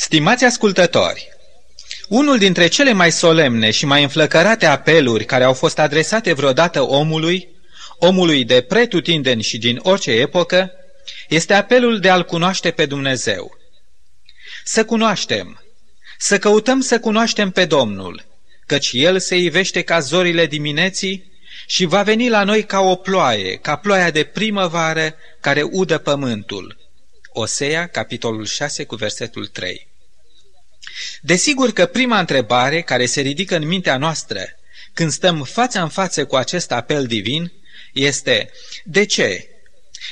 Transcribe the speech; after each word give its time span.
Stimați 0.00 0.44
ascultători, 0.44 1.28
unul 2.08 2.38
dintre 2.38 2.66
cele 2.66 2.92
mai 2.92 3.12
solemne 3.12 3.70
și 3.70 3.86
mai 3.86 4.02
înflăcărate 4.02 4.66
apeluri 4.66 5.24
care 5.24 5.44
au 5.44 5.52
fost 5.52 5.78
adresate 5.78 6.32
vreodată 6.32 6.82
omului, 6.82 7.48
omului 7.98 8.44
de 8.44 8.60
pretutindeni 8.60 9.42
și 9.42 9.58
din 9.58 9.80
orice 9.82 10.10
epocă, 10.10 10.70
este 11.28 11.54
apelul 11.54 11.98
de 11.98 12.08
a-L 12.08 12.24
cunoaște 12.24 12.70
pe 12.70 12.86
Dumnezeu. 12.86 13.56
Să 14.64 14.84
cunoaștem, 14.84 15.64
să 16.18 16.38
căutăm 16.38 16.80
să 16.80 17.00
cunoaștem 17.00 17.50
pe 17.50 17.64
Domnul, 17.64 18.24
căci 18.66 18.90
El 18.92 19.18
se 19.18 19.36
ivește 19.36 19.82
ca 19.82 20.00
zorile 20.00 20.46
dimineții 20.46 21.32
și 21.66 21.84
va 21.84 22.02
veni 22.02 22.28
la 22.28 22.44
noi 22.44 22.64
ca 22.64 22.80
o 22.80 22.94
ploaie, 22.94 23.56
ca 23.56 23.76
ploaia 23.76 24.10
de 24.10 24.24
primăvară 24.24 25.14
care 25.40 25.62
udă 25.62 25.98
pământul. 25.98 26.78
Osea, 27.32 27.86
capitolul 27.86 28.44
6, 28.44 28.84
cu 28.84 28.94
versetul 28.94 29.46
3. 29.46 29.89
Desigur 31.20 31.72
că 31.72 31.86
prima 31.86 32.18
întrebare 32.18 32.82
care 32.82 33.06
se 33.06 33.20
ridică 33.20 33.56
în 33.56 33.66
mintea 33.66 33.96
noastră 33.96 34.44
când 34.92 35.10
stăm 35.10 35.44
față 35.44 35.80
în 35.80 35.88
față 35.88 36.24
cu 36.24 36.36
acest 36.36 36.72
apel 36.72 37.06
divin 37.06 37.52
este 37.92 38.50
de 38.84 39.04
ce? 39.04 39.48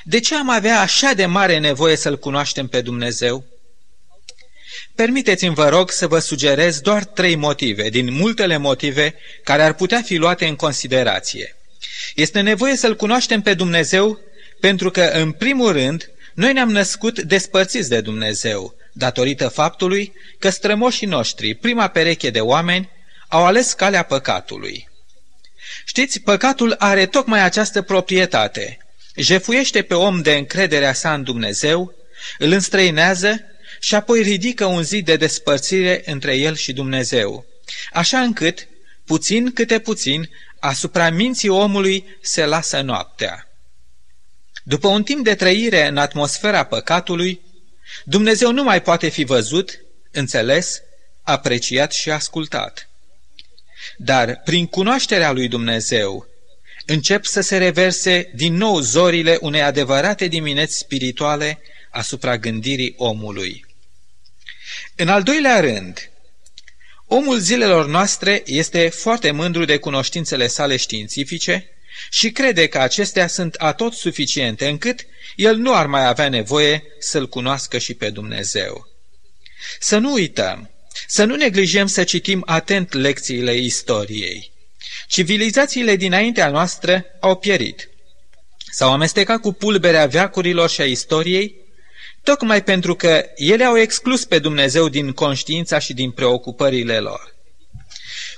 De 0.05 0.20
ce 0.20 0.34
am 0.34 0.51
avea 0.51 0.80
așa 0.80 1.12
de 1.12 1.27
mare 1.27 1.59
nevoie 1.59 1.97
să-L 1.97 2.19
cunoaștem 2.19 2.66
pe 2.66 2.80
Dumnezeu? 2.80 3.45
Permiteți-mi, 4.95 5.55
vă 5.55 5.69
rog, 5.69 5.91
să 5.91 6.06
vă 6.06 6.19
sugerez 6.19 6.80
doar 6.80 7.05
trei 7.05 7.34
motive, 7.34 7.89
din 7.89 8.12
multele 8.12 8.56
motive 8.56 9.14
care 9.45 9.62
ar 9.62 9.75
putea 9.75 10.02
fi 10.02 10.16
luate 10.16 10.47
în 10.47 10.56
considerație. 10.56 11.56
Este 12.14 12.41
nevoie 12.41 12.77
să-L 12.77 12.97
cunoaștem 12.97 13.42
pe 13.42 13.55
Dumnezeu 13.55 14.19
pentru 14.61 14.91
că, 14.91 15.02
în 15.02 15.33
primul 15.33 15.73
rând, 15.73 16.11
noi 16.34 16.52
ne-am 16.52 16.70
născut 16.70 17.20
despărțiți 17.20 17.89
de 17.89 18.00
Dumnezeu, 18.00 18.75
datorită 18.98 19.48
faptului 19.48 20.12
că 20.38 20.51
strămoșii 20.51 21.06
noștri, 21.06 21.55
prima 21.55 21.89
pereche 21.89 22.31
de 22.31 22.41
oameni, 22.41 22.89
au 23.28 23.45
ales 23.45 23.72
calea 23.72 24.03
păcatului. 24.03 24.89
Știți, 25.84 26.20
păcatul 26.20 26.75
are 26.78 27.06
tocmai 27.06 27.42
această 27.42 27.83
proprietate. 27.83 28.78
Jefuiește 29.17 29.83
pe 29.83 29.95
om 29.95 30.22
de 30.22 30.34
încrederea 30.34 30.92
sa 30.92 31.14
în 31.14 31.22
Dumnezeu, 31.22 31.95
îl 32.39 32.53
înstrăinează 32.53 33.41
și 33.81 33.95
apoi 33.95 34.22
ridică 34.22 34.64
un 34.64 34.83
zid 34.83 35.05
de 35.05 35.17
despărțire 35.17 36.03
între 36.05 36.37
el 36.37 36.56
și 36.56 36.72
Dumnezeu, 36.72 37.44
așa 37.92 38.20
încât, 38.20 38.69
puțin 39.05 39.53
câte 39.53 39.78
puțin, 39.78 40.28
asupra 40.61 41.11
minții 41.11 41.48
omului 41.48 42.05
se 42.20 42.44
lasă 42.44 42.81
noaptea. 42.81 43.48
După 44.62 44.89
un 44.89 45.03
timp 45.03 45.25
de 45.25 45.34
trăire 45.34 45.87
în 45.87 45.97
atmosfera 45.97 46.65
păcatului, 46.65 47.41
Dumnezeu 48.05 48.53
nu 48.53 48.62
mai 48.62 48.83
poate 48.83 49.08
fi 49.08 49.25
văzut, 49.25 49.81
înțeles, 50.11 50.83
apreciat 51.22 51.92
și 51.92 52.11
ascultat. 52.11 52.89
Dar 53.97 54.41
prin 54.44 54.67
cunoașterea 54.67 55.33
lui 55.33 55.48
Dumnezeu 55.48 56.27
încep 56.86 57.25
să 57.25 57.41
se 57.41 57.56
reverse 57.56 58.31
din 58.34 58.55
nou 58.55 58.81
zorile 58.81 59.39
unei 59.41 59.62
adevărate 59.62 60.27
dimineți 60.27 60.78
spirituale 60.78 61.59
asupra 61.91 62.39
gândirii 62.39 62.94
omului. 62.97 63.66
În 64.97 65.09
al 65.09 65.22
doilea 65.22 65.61
rând, 65.61 66.11
omul 67.06 67.39
zilelor 67.39 67.86
noastre 67.86 68.42
este 68.47 68.89
foarte 68.89 69.31
mândru 69.31 69.64
de 69.64 69.77
cunoștințele 69.77 70.47
sale 70.47 70.77
științifice 70.77 71.70
și 72.11 72.31
crede 72.31 72.66
că 72.66 72.78
acestea 72.78 73.27
sunt 73.27 73.55
atot 73.55 73.92
suficiente 73.92 74.69
încât 74.69 75.06
el 75.39 75.56
nu 75.56 75.75
ar 75.75 75.86
mai 75.86 76.06
avea 76.06 76.28
nevoie 76.28 76.83
să-L 76.98 77.28
cunoască 77.28 77.78
și 77.78 77.94
pe 77.94 78.11
Dumnezeu. 78.11 78.86
Să 79.81 79.98
nu 79.98 80.12
uităm, 80.12 80.70
să 81.06 81.25
nu 81.25 81.36
neglijăm 81.36 81.86
să 81.86 82.05
citim 82.05 82.42
atent 82.47 82.92
lecțiile 82.92 83.55
istoriei. 83.56 84.53
Civilizațiile 85.06 85.97
dinaintea 85.97 86.49
noastră 86.49 87.04
au 87.21 87.37
pierit. 87.37 87.88
S-au 88.71 88.93
amestecat 88.93 89.41
cu 89.41 89.53
pulberea 89.53 90.06
veacurilor 90.06 90.71
și 90.71 90.81
a 90.81 90.84
istoriei, 90.84 91.55
tocmai 92.22 92.62
pentru 92.62 92.94
că 92.94 93.25
ele 93.34 93.65
au 93.65 93.78
exclus 93.78 94.25
pe 94.25 94.38
Dumnezeu 94.38 94.88
din 94.88 95.12
conștiința 95.12 95.78
și 95.78 95.94
din 95.94 96.10
preocupările 96.10 96.99
lor. 96.99 97.34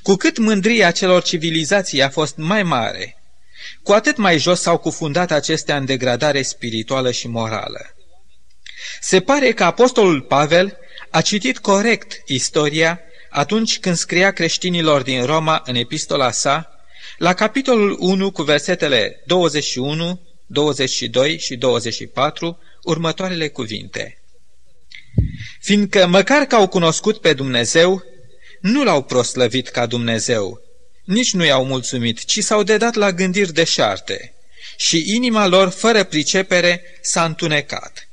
Cu 0.02 0.14
cât 0.14 0.38
mândria 0.38 0.90
celor 0.90 1.22
civilizații 1.22 2.02
a 2.02 2.10
fost 2.10 2.36
mai 2.36 2.62
mare, 2.62 3.19
cu 3.90 3.96
atât 3.96 4.16
mai 4.16 4.38
jos 4.38 4.60
s-au 4.60 4.78
cufundat 4.78 5.30
acestea 5.30 5.76
în 5.76 5.84
degradare 5.84 6.42
spirituală 6.42 7.10
și 7.10 7.28
morală. 7.28 7.94
Se 9.00 9.20
pare 9.20 9.52
că 9.52 9.64
apostolul 9.64 10.20
Pavel 10.20 10.76
a 11.10 11.20
citit 11.20 11.58
corect 11.58 12.22
istoria 12.26 13.00
atunci 13.30 13.78
când 13.78 13.96
scria 13.96 14.32
creștinilor 14.32 15.02
din 15.02 15.24
Roma 15.24 15.62
în 15.66 15.74
epistola 15.74 16.30
sa, 16.30 16.70
la 17.18 17.34
capitolul 17.34 17.96
1 18.00 18.30
cu 18.30 18.42
versetele 18.42 19.22
21, 19.26 20.20
22 20.46 21.38
și 21.38 21.56
24, 21.56 22.58
următoarele 22.82 23.48
cuvinte. 23.48 24.22
Fiindcă 25.60 26.06
măcar 26.06 26.42
că 26.42 26.54
au 26.54 26.68
cunoscut 26.68 27.20
pe 27.20 27.32
Dumnezeu, 27.32 28.02
nu 28.60 28.84
l-au 28.84 29.02
proslăvit 29.02 29.68
ca 29.68 29.86
Dumnezeu, 29.86 30.60
nici 31.10 31.32
nu 31.32 31.44
i-au 31.44 31.64
mulțumit, 31.64 32.24
ci 32.24 32.38
s-au 32.38 32.62
dedat 32.62 32.94
la 32.94 33.12
gândiri 33.12 33.52
deșarte 33.52 34.34
și 34.76 35.14
inima 35.14 35.46
lor, 35.46 35.68
fără 35.68 36.04
pricepere, 36.04 36.82
s-a 37.02 37.24
întunecat. 37.24 38.08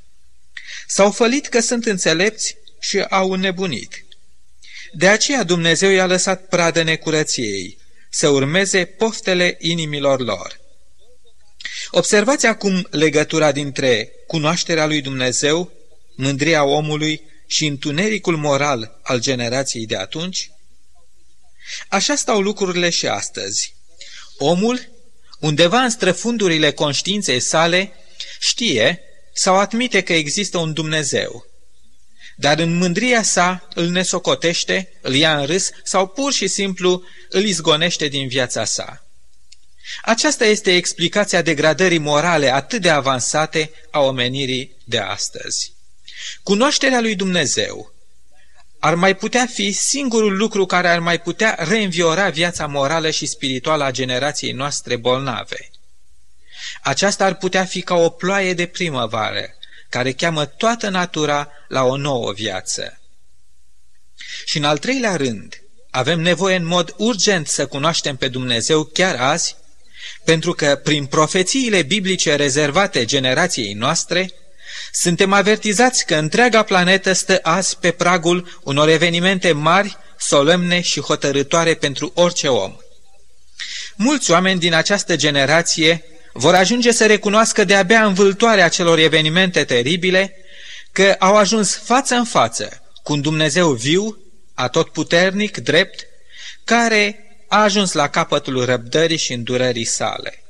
S-au 0.86 1.10
fălit 1.10 1.46
că 1.46 1.60
sunt 1.60 1.86
înțelepți 1.86 2.56
și 2.80 3.00
au 3.00 3.30
înnebunit. 3.30 4.04
De 4.92 5.08
aceea 5.08 5.42
Dumnezeu 5.42 5.90
i-a 5.90 6.06
lăsat 6.06 6.46
pradă 6.46 6.82
necurăției, 6.82 7.78
să 8.10 8.28
urmeze 8.28 8.84
poftele 8.84 9.56
inimilor 9.60 10.20
lor. 10.20 10.60
Observați 11.90 12.46
acum 12.46 12.86
legătura 12.90 13.52
dintre 13.52 14.12
cunoașterea 14.26 14.86
lui 14.86 15.00
Dumnezeu, 15.00 15.72
mândria 16.16 16.64
omului 16.64 17.22
și 17.46 17.66
întunericul 17.66 18.36
moral 18.36 18.98
al 19.02 19.20
generației 19.20 19.86
de 19.86 19.96
atunci? 19.96 20.50
Așa 21.88 22.14
stau 22.14 22.40
lucrurile 22.40 22.90
și 22.90 23.06
astăzi. 23.06 23.74
Omul, 24.38 24.90
undeva 25.38 25.80
în 25.82 25.90
străfundurile 25.90 26.72
conștiinței 26.72 27.40
sale, 27.40 27.92
știe 28.38 29.00
sau 29.32 29.56
admite 29.56 30.02
că 30.02 30.12
există 30.12 30.58
un 30.58 30.72
Dumnezeu. 30.72 31.46
Dar 32.36 32.58
în 32.58 32.76
mândria 32.76 33.22
sa 33.22 33.68
îl 33.74 33.88
nesocotește, 33.88 34.92
îl 35.00 35.14
ia 35.14 35.38
în 35.38 35.46
râs 35.46 35.70
sau 35.84 36.06
pur 36.06 36.32
și 36.32 36.46
simplu 36.46 37.02
îl 37.28 37.44
izgonește 37.44 38.08
din 38.08 38.28
viața 38.28 38.64
sa. 38.64 39.02
Aceasta 40.02 40.44
este 40.44 40.74
explicația 40.74 41.42
degradării 41.42 41.98
morale 41.98 42.52
atât 42.52 42.80
de 42.80 42.90
avansate 42.90 43.70
a 43.90 44.00
omenirii 44.00 44.76
de 44.84 44.98
astăzi. 44.98 45.72
Cunoașterea 46.42 47.00
lui 47.00 47.14
Dumnezeu, 47.14 47.94
ar 48.78 48.94
mai 48.94 49.16
putea 49.16 49.46
fi 49.46 49.72
singurul 49.72 50.36
lucru 50.36 50.66
care 50.66 50.88
ar 50.88 50.98
mai 50.98 51.20
putea 51.20 51.56
reînviora 51.58 52.28
viața 52.30 52.66
morală 52.66 53.10
și 53.10 53.26
spirituală 53.26 53.84
a 53.84 53.90
generației 53.90 54.52
noastre 54.52 54.96
bolnave. 54.96 55.70
Aceasta 56.82 57.24
ar 57.24 57.34
putea 57.34 57.64
fi 57.64 57.80
ca 57.80 57.94
o 57.94 58.08
ploaie 58.08 58.54
de 58.54 58.66
primăvară, 58.66 59.44
care 59.88 60.12
cheamă 60.12 60.44
toată 60.44 60.88
natura 60.88 61.50
la 61.68 61.84
o 61.84 61.96
nouă 61.96 62.32
viață. 62.32 63.00
Și 64.44 64.56
în 64.56 64.64
al 64.64 64.78
treilea 64.78 65.16
rând, 65.16 65.62
avem 65.90 66.20
nevoie 66.20 66.56
în 66.56 66.66
mod 66.66 66.94
urgent 66.96 67.46
să 67.46 67.66
cunoaștem 67.66 68.16
pe 68.16 68.28
Dumnezeu 68.28 68.84
chiar 68.84 69.16
azi, 69.16 69.56
pentru 70.24 70.52
că 70.52 70.80
prin 70.82 71.06
profețiile 71.06 71.82
biblice 71.82 72.34
rezervate 72.34 73.04
generației 73.04 73.72
noastre, 73.72 74.32
suntem 74.92 75.32
avertizați 75.32 76.06
că 76.06 76.14
întreaga 76.14 76.62
planetă 76.62 77.12
stă 77.12 77.38
azi 77.42 77.76
pe 77.78 77.90
pragul 77.90 78.58
unor 78.62 78.88
evenimente 78.88 79.52
mari, 79.52 79.96
solemne 80.18 80.80
și 80.80 81.00
hotărătoare 81.00 81.74
pentru 81.74 82.12
orice 82.14 82.48
om. 82.48 82.76
Mulți 83.96 84.30
oameni 84.30 84.60
din 84.60 84.74
această 84.74 85.16
generație 85.16 86.04
vor 86.32 86.54
ajunge 86.54 86.92
să 86.92 87.06
recunoască 87.06 87.64
de-abia 87.64 88.04
învâltoarea 88.04 88.64
acelor 88.64 88.98
evenimente 88.98 89.64
teribile 89.64 90.34
că 90.92 91.16
au 91.18 91.36
ajuns 91.36 91.76
față 91.76 92.14
în 92.14 92.24
față 92.24 92.82
cu 93.02 93.12
un 93.12 93.20
Dumnezeu 93.20 93.72
viu, 93.72 94.16
atotputernic, 94.54 95.56
drept, 95.56 96.06
care 96.64 97.22
a 97.48 97.62
ajuns 97.62 97.92
la 97.92 98.08
capătul 98.08 98.64
răbdării 98.64 99.16
și 99.16 99.32
îndurării 99.32 99.84
sale. 99.84 100.42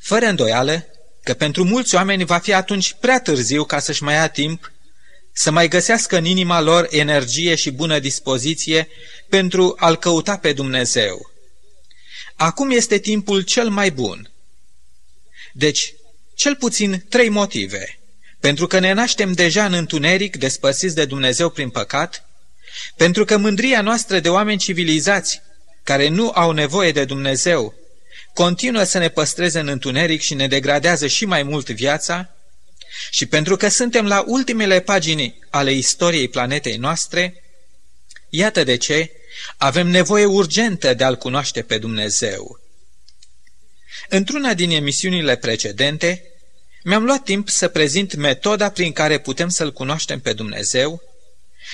Fără 0.00 0.26
îndoială, 0.26 0.86
că 1.28 1.34
pentru 1.34 1.64
mulți 1.64 1.94
oameni 1.94 2.24
va 2.24 2.38
fi 2.38 2.52
atunci 2.52 2.92
prea 2.92 3.20
târziu 3.20 3.64
ca 3.64 3.78
să-și 3.78 4.02
mai 4.02 4.14
ia 4.14 4.28
timp 4.28 4.72
să 5.32 5.50
mai 5.50 5.68
găsească 5.68 6.16
în 6.16 6.24
inima 6.24 6.60
lor 6.60 6.86
energie 6.90 7.54
și 7.54 7.70
bună 7.70 7.98
dispoziție 7.98 8.88
pentru 9.28 9.74
a-L 9.78 9.96
căuta 9.96 10.36
pe 10.36 10.52
Dumnezeu. 10.52 11.30
Acum 12.36 12.70
este 12.70 12.98
timpul 12.98 13.42
cel 13.42 13.68
mai 13.68 13.90
bun. 13.90 14.30
Deci, 15.52 15.94
cel 16.34 16.56
puțin 16.56 17.04
trei 17.08 17.28
motive 17.28 17.98
pentru 18.40 18.66
că 18.66 18.78
ne 18.78 18.92
naștem 18.92 19.32
deja 19.32 19.64
în 19.64 19.72
întuneric, 19.72 20.36
despărțiți 20.36 20.94
de 20.94 21.04
Dumnezeu 21.04 21.50
prin 21.50 21.70
păcat, 21.70 22.24
pentru 22.96 23.24
că 23.24 23.36
mândria 23.36 23.80
noastră 23.80 24.20
de 24.20 24.28
oameni 24.28 24.58
civilizați, 24.58 25.40
care 25.82 26.08
nu 26.08 26.30
au 26.34 26.50
nevoie 26.50 26.92
de 26.92 27.04
Dumnezeu, 27.04 27.74
continuă 28.44 28.84
să 28.84 28.98
ne 28.98 29.08
păstreze 29.08 29.58
în 29.58 29.68
întuneric 29.68 30.20
și 30.20 30.34
ne 30.34 30.46
degradează 30.46 31.06
și 31.06 31.24
mai 31.24 31.42
mult 31.42 31.70
viața, 31.70 32.34
și 33.10 33.26
pentru 33.26 33.56
că 33.56 33.68
suntem 33.68 34.06
la 34.06 34.24
ultimele 34.26 34.80
pagini 34.80 35.38
ale 35.50 35.72
istoriei 35.72 36.28
planetei 36.28 36.76
noastre, 36.76 37.42
iată 38.28 38.64
de 38.64 38.76
ce 38.76 39.10
avem 39.56 39.88
nevoie 39.88 40.24
urgentă 40.24 40.94
de 40.94 41.04
a-L 41.04 41.16
cunoaște 41.16 41.62
pe 41.62 41.78
Dumnezeu. 41.78 42.60
Într-una 44.08 44.54
din 44.54 44.70
emisiunile 44.70 45.36
precedente, 45.36 46.22
mi-am 46.82 47.04
luat 47.04 47.22
timp 47.22 47.48
să 47.48 47.68
prezint 47.68 48.14
metoda 48.14 48.70
prin 48.70 48.92
care 48.92 49.18
putem 49.18 49.48
să-L 49.48 49.72
cunoaștem 49.72 50.20
pe 50.20 50.32
Dumnezeu 50.32 51.02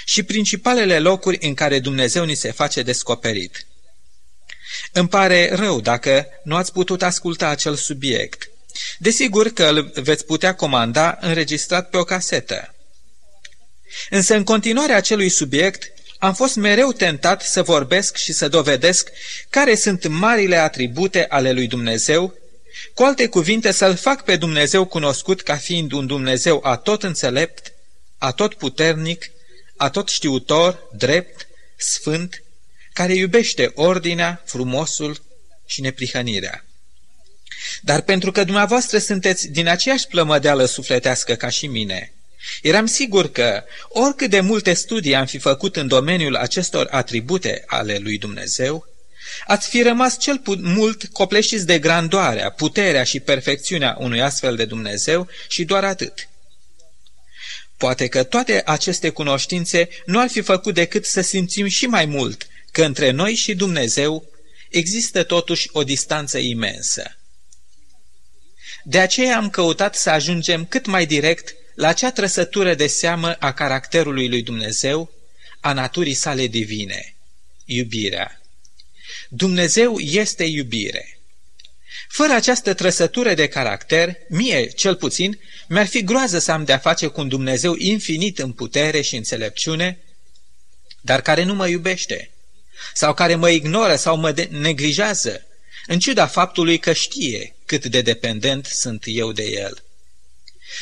și 0.05 0.22
principalele 0.22 0.99
locuri 0.99 1.38
în 1.40 1.55
care 1.55 1.78
Dumnezeu 1.78 2.25
ni 2.25 2.34
se 2.34 2.50
face 2.50 2.82
descoperit. 2.82 3.66
Îmi 4.93 5.09
pare 5.09 5.50
rău 5.55 5.81
dacă 5.81 6.26
nu 6.43 6.56
ați 6.56 6.73
putut 6.73 7.03
asculta 7.03 7.49
acel 7.49 7.75
subiect. 7.75 8.49
Desigur 8.99 9.49
că 9.49 9.65
îl 9.65 9.91
veți 9.94 10.25
putea 10.25 10.55
comanda 10.55 11.19
înregistrat 11.21 11.91
pe 11.91 11.97
o 11.97 12.05
casetă. 12.05 12.75
Însă 14.11 14.35
în 14.35 14.44
continuarea 14.44 14.97
acelui 14.97 15.29
subiect 15.29 15.93
am 16.19 16.35
fost 16.35 16.56
mereu 16.56 16.93
tentat 16.93 17.43
să 17.43 17.62
vorbesc 17.62 18.17
și 18.17 18.32
să 18.32 18.49
dovedesc 18.49 19.11
care 19.50 19.75
sunt 19.75 20.06
marile 20.06 20.56
atribute 20.56 21.26
ale 21.29 21.53
lui 21.53 21.67
Dumnezeu, 21.67 22.35
cu 22.94 23.03
alte 23.03 23.29
cuvinte 23.29 23.73
să-L 23.73 23.97
fac 23.97 24.25
pe 24.25 24.37
Dumnezeu 24.37 24.85
cunoscut 24.85 25.43
ca 25.43 25.56
fiind 25.56 25.93
un 25.93 26.06
Dumnezeu 26.06 26.61
atot 26.65 27.03
înțelept, 27.03 27.73
atot 28.19 28.55
puternic, 28.55 29.31
atot 29.76 30.09
știutor, 30.09 30.88
drept, 30.93 31.49
sfânt, 31.76 32.44
care 32.94 33.14
iubește 33.14 33.73
ordinea, 33.75 34.43
frumosul 34.44 35.23
și 35.67 35.81
neprihănirea. 35.81 36.64
Dar 37.81 38.00
pentru 38.00 38.32
că 38.32 38.44
dumneavoastră 38.44 38.99
sunteți 38.99 39.49
din 39.49 39.69
aceeași 39.69 40.06
plămădeală 40.06 40.64
sufletească 40.64 41.35
ca 41.35 41.49
și 41.49 41.67
mine, 41.67 42.12
eram 42.62 42.87
sigur 42.87 43.31
că, 43.31 43.64
oricât 43.88 44.31
de 44.31 44.41
multe 44.41 44.73
studii 44.73 45.14
am 45.14 45.26
fi 45.26 45.38
făcut 45.38 45.76
în 45.76 45.88
domeniul 45.88 46.37
acestor 46.37 46.88
atribute 46.91 47.62
ale 47.67 47.99
lui 47.99 48.19
Dumnezeu, 48.19 48.87
ați 49.47 49.69
fi 49.69 49.82
rămas 49.82 50.19
cel 50.19 50.43
mult 50.61 51.05
copleșiți 51.05 51.67
de 51.67 51.79
grandoarea, 51.79 52.50
puterea 52.50 53.05
și 53.05 53.20
perfecțiunea 53.20 53.97
unui 53.99 54.23
astfel 54.23 54.56
de 54.56 54.64
Dumnezeu 54.64 55.29
și 55.49 55.64
doar 55.64 55.85
atât. 55.85 56.29
Poate 57.76 58.06
că 58.06 58.23
toate 58.23 58.62
aceste 58.64 59.08
cunoștințe 59.08 59.88
nu 60.06 60.20
ar 60.20 60.29
fi 60.29 60.40
făcut 60.40 60.75
decât 60.75 61.05
să 61.05 61.20
simțim 61.20 61.67
și 61.67 61.87
mai 61.87 62.05
mult 62.05 62.47
că 62.75 62.85
între 62.85 63.11
noi 63.11 63.35
și 63.35 63.55
Dumnezeu 63.55 64.31
există 64.71 65.23
totuși 65.23 65.69
o 65.73 65.85
distanță 65.85 66.38
imensă. 66.38 67.17
De 68.85 68.99
aceea 68.99 69.37
am 69.37 69.50
căutat 69.50 69.94
să 69.94 70.11
ajungem 70.11 70.65
cât 70.65 70.87
mai 70.87 71.06
direct 71.06 71.55
la 71.75 71.88
acea 71.88 72.11
trăsătură 72.11 72.75
de 72.75 72.87
seamă 72.87 73.32
a 73.32 73.53
caracterului 73.53 74.29
lui 74.29 74.43
Dumnezeu, 74.43 75.12
a 75.61 75.73
naturii 75.73 76.15
sale 76.15 76.47
divine, 76.47 77.15
iubirea. 77.65 78.41
Dumnezeu 79.29 79.99
este 79.99 80.44
iubire. 80.44 81.19
Fără 82.09 82.32
această 82.32 82.75
trăsătură 82.75 83.35
de 83.35 83.49
caracter, 83.49 84.17
mie, 84.29 84.67
cel 84.67 84.94
puțin, 84.97 85.38
mi-ar 85.69 85.87
fi 85.87 86.05
groază 86.05 86.38
să 86.38 86.53
am 86.53 86.65
de-a 86.65 86.79
face 86.79 87.06
cu 87.06 87.21
un 87.21 87.29
Dumnezeu 87.29 87.75
infinit 87.75 88.38
în 88.38 88.53
putere 88.53 89.00
și 89.00 89.17
înțelepciune, 89.17 89.99
dar 91.00 91.21
care 91.21 91.43
nu 91.43 91.55
mă 91.55 91.69
iubește, 91.69 92.29
sau 92.94 93.15
care 93.15 93.35
mă 93.35 93.50
ignoră 93.50 93.97
sau 93.97 94.17
mă 94.17 94.47
neglijează, 94.50 95.47
în 95.87 95.99
ciuda 95.99 96.26
faptului 96.26 96.79
că 96.79 96.93
știe 96.93 97.55
cât 97.65 97.87
de 97.87 98.00
dependent 98.00 98.67
sunt 98.67 99.03
eu 99.06 99.32
de 99.32 99.44
el. 99.44 99.82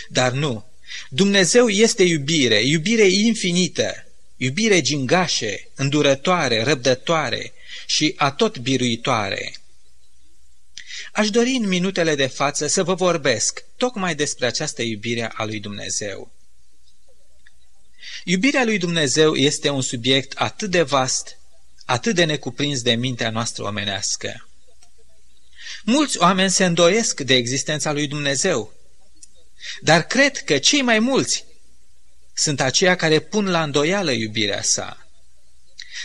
Dar 0.09 0.33
nu, 0.33 0.71
Dumnezeu 1.09 1.69
este 1.69 2.03
iubire, 2.03 2.61
iubire 2.63 3.07
infinită, 3.07 4.07
iubire 4.37 4.81
gingașe, 4.81 5.69
îndurătoare, 5.75 6.63
răbdătoare 6.63 7.53
și 7.87 8.15
atot 8.17 8.59
biruitoare. 8.59 9.53
Aș 11.13 11.31
dori 11.31 11.51
în 11.51 11.69
minutele 11.69 12.15
de 12.15 12.27
față 12.27 12.67
să 12.67 12.83
vă 12.83 12.95
vorbesc 12.95 13.65
tocmai 13.77 14.15
despre 14.15 14.47
această 14.47 14.83
iubire 14.83 15.31
a 15.35 15.45
lui 15.45 15.61
Dumnezeu. 15.61 16.33
Iubirea 18.25 18.65
lui 18.65 18.79
Dumnezeu 18.79 19.35
este 19.35 19.69
un 19.69 19.83
subiect 19.83 20.33
atât 20.37 20.71
de 20.71 20.83
vast, 20.83 21.39
atât 21.85 22.15
de 22.15 22.25
necuprins 22.25 22.83
de 22.83 22.93
mintea 22.93 23.31
noastră 23.31 23.65
omenească. 23.65 24.49
Mulți 25.85 26.19
oameni 26.19 26.51
se 26.51 26.65
îndoiesc 26.65 27.21
de 27.21 27.35
existența 27.35 27.93
lui 27.93 28.07
Dumnezeu, 28.07 28.73
dar 29.81 30.03
cred 30.03 30.37
că 30.37 30.59
cei 30.59 30.83
mai 30.83 30.99
mulți 30.99 31.45
sunt 32.35 32.61
aceia 32.61 32.97
care 32.97 33.19
pun 33.19 33.51
la 33.51 33.63
îndoială 33.63 34.11
iubirea 34.11 34.63
sa. 34.63 35.07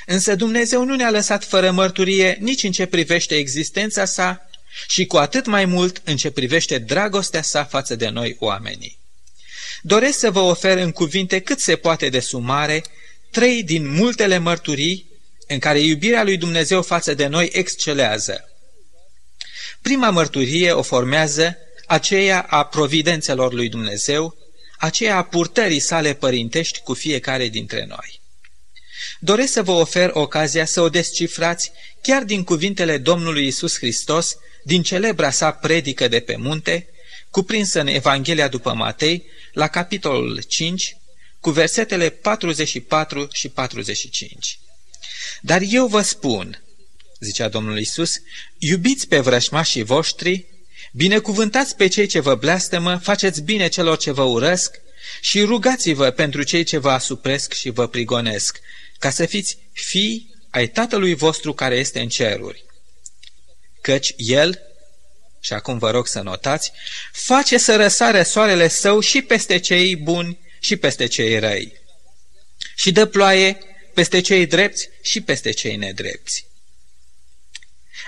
Însă 0.06 0.36
Dumnezeu 0.36 0.84
nu 0.84 0.96
ne-a 0.96 1.10
lăsat 1.10 1.44
fără 1.46 1.72
mărturie 1.72 2.38
nici 2.40 2.64
în 2.64 2.72
ce 2.72 2.86
privește 2.86 3.36
existența 3.36 4.06
sa 4.06 4.50
și 4.88 5.06
cu 5.06 5.18
atât 5.18 5.46
mai 5.46 5.66
mult 5.66 6.02
în 6.04 6.18
ce 6.18 6.32
privește 6.32 6.78
dragostea 6.78 7.42
sa 7.42 7.64
față 7.64 7.96
de 7.96 8.10
noi 8.10 8.36
oamenii. 8.40 9.00
Doresc 9.82 10.20
să 10.20 10.32
vă 10.32 10.40
ofer 10.40 10.78
în 10.78 10.92
cuvinte 10.92 11.40
cât 11.40 11.60
se 11.60 11.76
poate 11.76 12.10
de 12.10 12.20
sumare 12.20 12.84
trei 13.32 13.64
din 13.64 13.88
multele 13.88 14.38
mărturii 14.38 15.06
în 15.48 15.60
care 15.60 15.80
iubirea 15.80 16.24
lui 16.24 16.38
Dumnezeu 16.38 16.82
față 16.82 17.14
de 17.14 17.28
noi 17.28 17.50
excelează. 17.54 18.50
Prima 19.82 20.10
mărturie 20.10 20.72
o 20.72 20.82
formează 20.82 21.58
aceea 21.86 22.42
a 22.42 22.66
providențelor 22.66 23.54
lui 23.54 23.70
Dumnezeu, 23.70 24.38
aceea 24.78 25.18
a 25.18 25.24
purtării 25.24 25.80
sale 25.80 26.14
părintești 26.14 26.80
cu 26.80 26.94
fiecare 26.94 27.48
dintre 27.48 27.86
noi. 27.86 28.22
Doresc 29.20 29.52
să 29.52 29.64
vă 29.64 29.72
ofer 29.72 30.10
ocazia 30.14 30.66
să 30.66 30.82
o 30.82 30.90
descifrați 30.90 31.72
chiar 32.02 32.24
din 32.24 32.44
cuvintele 32.44 32.98
Domnului 32.98 33.48
Isus 33.48 33.78
Hristos, 33.78 34.36
din 34.64 34.84
celebra 34.84 35.32
sa 35.32 35.52
predică 35.52 36.08
de 36.08 36.20
pe 36.20 36.36
munte, 36.36 36.88
cuprinsă 37.30 37.80
în 37.80 37.88
Evanghelia 37.88 38.48
după 38.48 38.74
Matei, 38.74 39.26
la 39.54 39.68
capitolul 39.68 40.42
5, 40.42 40.98
cu 41.40 41.50
versetele 41.50 42.10
44 42.10 43.28
și 43.32 43.50
45. 43.50 44.60
Dar 45.42 45.62
eu 45.70 45.88
vă 45.88 46.02
spun, 46.02 46.64
zicea 47.20 47.48
Domnul 47.48 47.80
Isus, 47.80 48.12
iubiți 48.58 49.08
pe 49.08 49.20
vrășmașii 49.20 49.84
voștri, 49.84 50.46
binecuvântați 50.94 51.76
pe 51.76 51.88
cei 51.88 52.08
ce 52.08 52.20
vă 52.20 52.36
blastămă, 52.36 52.98
faceți 52.98 53.42
bine 53.42 53.68
celor 53.68 53.98
ce 53.98 54.12
vă 54.12 54.24
urăsc 54.24 54.76
și 55.22 55.42
rugați-vă 55.42 56.10
pentru 56.10 56.44
cei 56.44 56.64
ce 56.64 56.78
vă 56.78 56.92
asupresc 56.92 57.54
și 57.54 57.70
vă 57.70 57.88
prigonesc, 57.88 58.60
ca 59.00 59.10
să 59.10 59.26
fiți 59.26 59.58
fii 59.74 60.36
ai 60.50 60.68
Tatălui 60.68 61.14
vostru 61.14 61.54
care 61.54 61.76
este 61.76 62.00
în 62.00 62.10
ceruri. 62.10 62.66
Căci 63.82 64.14
El, 64.18 64.62
și 65.40 65.54
acum 65.54 65.78
vă 65.78 65.92
rog 65.92 66.08
să 66.08 66.22
notați, 66.22 66.72
face 67.12 67.58
să 67.58 67.76
răsare 67.76 68.24
soarele 68.24 68.68
său 68.68 69.00
și 69.00 69.22
peste 69.22 69.60
cei 69.60 69.96
buni 69.96 70.40
și 70.60 70.76
peste 70.76 71.06
cei 71.06 71.40
răi. 71.40 71.74
Și 72.76 72.92
dă 72.92 73.06
ploaie 73.06 73.58
peste 73.98 74.22
cei 74.22 74.46
drepți 74.46 74.90
și 75.02 75.22
peste 75.22 75.52
cei 75.52 75.76
nedrepți. 75.76 76.46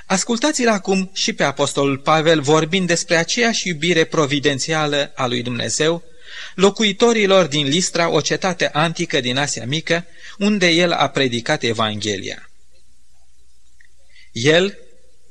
Ascultați-l 0.05 0.67
acum 0.67 1.09
și 1.13 1.33
pe 1.33 1.43
Apostolul 1.43 1.97
Pavel 1.97 2.41
vorbind 2.41 2.87
despre 2.87 3.15
aceeași 3.15 3.67
iubire 3.67 4.03
providențială 4.03 5.11
a 5.15 5.25
lui 5.25 5.41
Dumnezeu, 5.41 6.03
locuitorilor 6.55 7.45
din 7.45 7.67
Listra, 7.67 8.09
o 8.09 8.21
cetate 8.21 8.67
antică 8.67 9.19
din 9.19 9.37
Asia 9.37 9.65
Mică, 9.65 10.05
unde 10.37 10.67
el 10.67 10.91
a 10.91 11.09
predicat 11.09 11.63
Evanghelia. 11.63 12.49
El, 14.31 14.77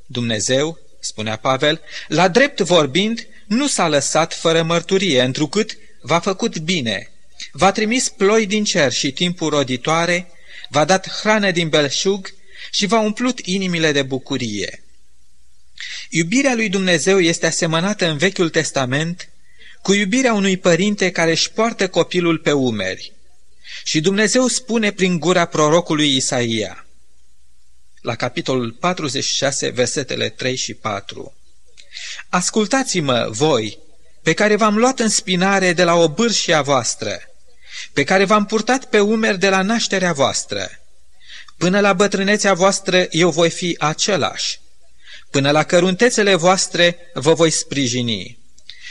Dumnezeu, 0.06 0.78
spunea 1.00 1.36
Pavel, 1.36 1.80
la 2.08 2.28
drept 2.28 2.60
vorbind, 2.60 3.26
nu 3.46 3.66
s-a 3.66 3.88
lăsat 3.88 4.34
fără 4.34 4.62
mărturie, 4.62 5.22
întrucât 5.22 5.78
v-a 6.00 6.20
făcut 6.20 6.58
bine, 6.58 7.10
v-a 7.52 7.72
trimis 7.72 8.08
ploi 8.08 8.46
din 8.46 8.64
cer 8.64 8.92
și 8.92 9.12
timpuri 9.12 9.54
roditoare, 9.54 10.32
v-a 10.68 10.84
dat 10.84 11.10
hrană 11.10 11.50
din 11.50 11.68
belșug 11.68 12.34
și 12.70 12.86
v-a 12.86 13.00
umplut 13.00 13.38
inimile 13.38 13.92
de 13.92 14.02
bucurie. 14.02 14.82
Iubirea 16.10 16.54
lui 16.54 16.68
Dumnezeu 16.68 17.20
este 17.20 17.46
asemănată 17.46 18.06
în 18.06 18.16
Vechiul 18.16 18.50
Testament 18.50 19.28
cu 19.82 19.92
iubirea 19.92 20.32
unui 20.32 20.56
părinte 20.56 21.10
care 21.10 21.30
își 21.30 21.50
poartă 21.50 21.88
copilul 21.88 22.38
pe 22.38 22.52
umeri. 22.52 23.12
Și 23.84 24.00
Dumnezeu 24.00 24.46
spune 24.46 24.92
prin 24.92 25.18
gura 25.18 25.44
prorocului 25.44 26.16
Isaia, 26.16 26.86
la 28.00 28.14
capitolul 28.14 28.72
46, 28.72 29.68
versetele 29.68 30.28
3 30.28 30.56
și 30.56 30.74
4, 30.74 31.32
Ascultați-mă, 32.28 33.28
voi, 33.30 33.78
pe 34.22 34.32
care 34.32 34.56
v-am 34.56 34.76
luat 34.76 34.98
în 34.98 35.08
spinare 35.08 35.72
de 35.72 35.84
la 35.84 35.94
o 35.94 36.08
bârșia 36.08 36.62
voastră, 36.62 37.20
pe 37.92 38.04
care 38.04 38.24
v-am 38.24 38.46
purtat 38.46 38.84
pe 38.84 39.00
umeri 39.00 39.38
de 39.38 39.48
la 39.48 39.62
nașterea 39.62 40.12
voastră. 40.12 40.70
Până 41.56 41.80
la 41.80 41.92
bătrânețea 41.92 42.54
voastră 42.54 43.06
eu 43.10 43.30
voi 43.30 43.50
fi 43.50 43.76
același. 43.78 44.60
Până 45.30 45.50
la 45.50 45.62
căruntețele 45.62 46.34
voastre 46.34 46.98
vă 47.14 47.34
voi 47.34 47.50
sprijini. 47.50 48.38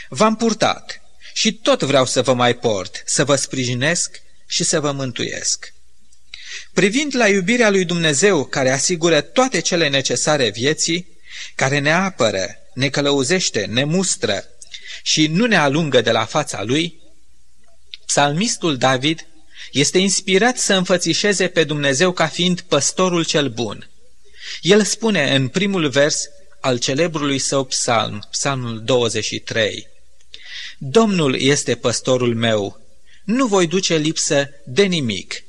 V-am 0.10 0.36
purtat 0.36 1.01
și 1.34 1.54
tot 1.54 1.84
vreau 1.84 2.06
să 2.06 2.22
vă 2.22 2.34
mai 2.34 2.54
port, 2.54 3.04
să 3.06 3.24
vă 3.24 3.36
sprijinesc 3.36 4.22
și 4.48 4.63
să 4.63 4.80
vă 4.80 4.92
mântuiesc. 4.92 5.74
Privind 6.74 7.16
la 7.16 7.27
iubirea 7.27 7.70
lui 7.70 7.86
Dumnezeu 7.86 8.46
care 8.46 8.70
asigură 8.70 9.22
toate 9.22 9.60
cele 9.60 9.89
necesare 9.89 10.50
vieții, 10.50 11.08
care 11.56 11.80
ne 11.80 11.92
apără, 11.92 12.48
ne 12.74 12.89
călăuzește, 12.89 13.66
ne 13.66 13.84
mustră 13.84 14.44
și 15.04 15.27
nu 15.27 15.46
ne 15.46 15.58
alungă 15.58 16.01
de 16.01 16.12
la 16.12 16.25
fața 16.25 16.63
lui, 16.63 17.01
psalmistul 18.08 18.78
David 18.78 19.28
este 19.72 19.98
inspirat 19.98 20.58
să 20.58 20.74
înfățișeze 20.74 21.48
pe 21.48 21.64
Dumnezeu 21.64 22.12
ca 22.12 22.28
fiind 22.28 22.62
păstorul 22.62 23.26
cel 23.26 23.50
bun. 23.50 23.90
El 24.62 24.84
spune 24.84 25.36
în 25.36 25.48
primul 25.48 25.90
vers 25.90 26.24
al 26.62 26.80
celebrului 26.80 27.40
său 27.40 27.64
psalm, 27.64 28.28
psalmul 28.32 28.84
23, 28.84 29.88
Domnul 30.78 31.36
este 31.40 31.76
păstorul 31.76 32.36
meu, 32.36 32.82
nu 33.24 33.46
voi 33.46 33.68
duce 33.68 33.96
lipsă 33.96 34.50
de 34.66 34.84
nimic. 34.84 35.44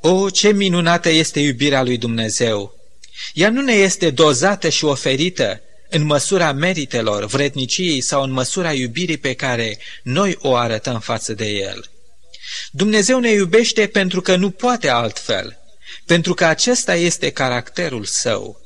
O, 0.00 0.30
ce 0.30 0.52
minunată 0.52 1.08
este 1.08 1.40
iubirea 1.40 1.82
lui 1.82 1.98
Dumnezeu! 1.98 2.76
Ea 3.34 3.50
nu 3.50 3.62
ne 3.62 3.72
este 3.72 4.10
dozată 4.10 4.68
și 4.68 4.84
oferită 4.84 5.60
în 5.88 6.04
măsura 6.04 6.52
meritelor, 6.52 7.24
vredniciei 7.24 8.00
sau 8.00 8.22
în 8.22 8.30
măsura 8.30 8.72
iubirii 8.72 9.18
pe 9.18 9.34
care 9.34 9.78
noi 10.02 10.36
o 10.40 10.54
arătăm 10.54 11.00
față 11.00 11.32
de 11.32 11.46
El. 11.46 11.90
Dumnezeu 12.70 13.18
ne 13.20 13.30
iubește 13.30 13.86
pentru 13.86 14.20
că 14.20 14.36
nu 14.36 14.50
poate 14.50 14.88
altfel, 14.88 15.58
pentru 16.06 16.34
că 16.34 16.44
acesta 16.44 16.94
este 16.94 17.30
caracterul 17.30 18.04
său. 18.04 18.60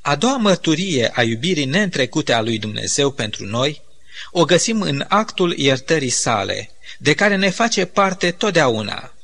A 0.00 0.16
doua 0.16 0.36
mărturie 0.36 1.10
a 1.14 1.22
iubirii 1.22 1.64
neîntrecute 1.64 2.32
a 2.32 2.40
lui 2.40 2.58
Dumnezeu 2.58 3.10
pentru 3.10 3.44
noi 3.44 3.82
o 4.30 4.44
găsim 4.44 4.80
în 4.80 5.04
actul 5.08 5.58
iertării 5.58 6.10
sale, 6.10 6.70
de 6.98 7.14
care 7.14 7.36
ne 7.36 7.50
face 7.50 7.84
parte 7.84 8.30
totdeauna. 8.30 9.14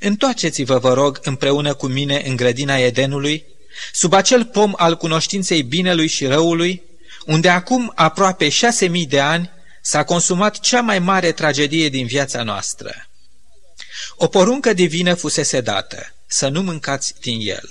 Întoarceți-vă, 0.00 0.78
vă 0.78 0.92
rog, 0.92 1.20
împreună 1.22 1.74
cu 1.74 1.86
mine 1.86 2.22
în 2.26 2.36
grădina 2.36 2.76
Edenului, 2.76 3.44
sub 3.92 4.12
acel 4.12 4.44
pom 4.44 4.72
al 4.76 4.96
cunoștinței 4.96 5.62
binelui 5.62 6.06
și 6.06 6.26
răului, 6.26 6.82
unde 7.26 7.48
acum 7.48 7.92
aproape 7.94 8.48
șase 8.48 8.86
mii 8.86 9.06
de 9.06 9.20
ani 9.20 9.50
s-a 9.82 10.04
consumat 10.04 10.60
cea 10.60 10.80
mai 10.80 10.98
mare 10.98 11.32
tragedie 11.32 11.88
din 11.88 12.06
viața 12.06 12.42
noastră. 12.42 13.06
O 14.16 14.26
poruncă 14.26 14.72
divină 14.72 15.14
fusese 15.14 15.60
dată, 15.60 16.14
să 16.26 16.48
nu 16.48 16.62
mâncați 16.62 17.14
din 17.20 17.38
el. 17.40 17.68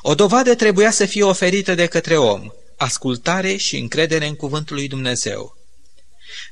O 0.00 0.14
dovadă 0.14 0.54
trebuia 0.54 0.90
să 0.90 1.06
fie 1.06 1.22
oferită 1.22 1.74
de 1.74 1.86
către 1.86 2.16
om, 2.16 2.50
ascultare 2.76 3.56
și 3.56 3.76
încredere 3.76 4.26
în 4.26 4.34
cuvântul 4.34 4.76
lui 4.76 4.88
Dumnezeu. 4.88 5.56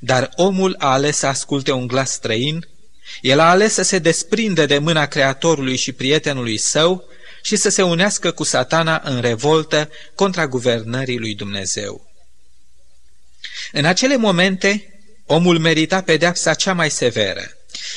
Dar 0.01 0.31
omul 0.37 0.75
a 0.79 0.93
ales 0.93 1.17
să 1.17 1.27
asculte 1.27 1.73
un 1.73 1.87
glas 1.87 2.11
străin, 2.11 2.69
el 3.21 3.39
a 3.39 3.49
ales 3.49 3.73
să 3.73 3.83
se 3.83 3.99
desprinde 3.99 4.67
de 4.67 4.79
mâna 4.79 5.07
Creatorului 5.07 5.77
și 5.77 5.93
prietenului 5.93 6.57
său 6.57 7.05
și 7.43 7.57
să 7.57 7.69
se 7.69 7.83
unească 7.83 8.31
cu 8.31 8.45
satana 8.45 9.01
în 9.05 9.21
revoltă 9.21 9.91
contra 10.15 10.47
guvernării 10.47 11.19
lui 11.19 11.35
Dumnezeu. 11.35 12.11
În 13.73 13.85
acele 13.85 14.17
momente, 14.17 15.01
omul 15.27 15.59
merita 15.59 16.03
pedeapsa 16.03 16.55
cea 16.55 16.73
mai 16.73 16.91
severă. 16.91 17.51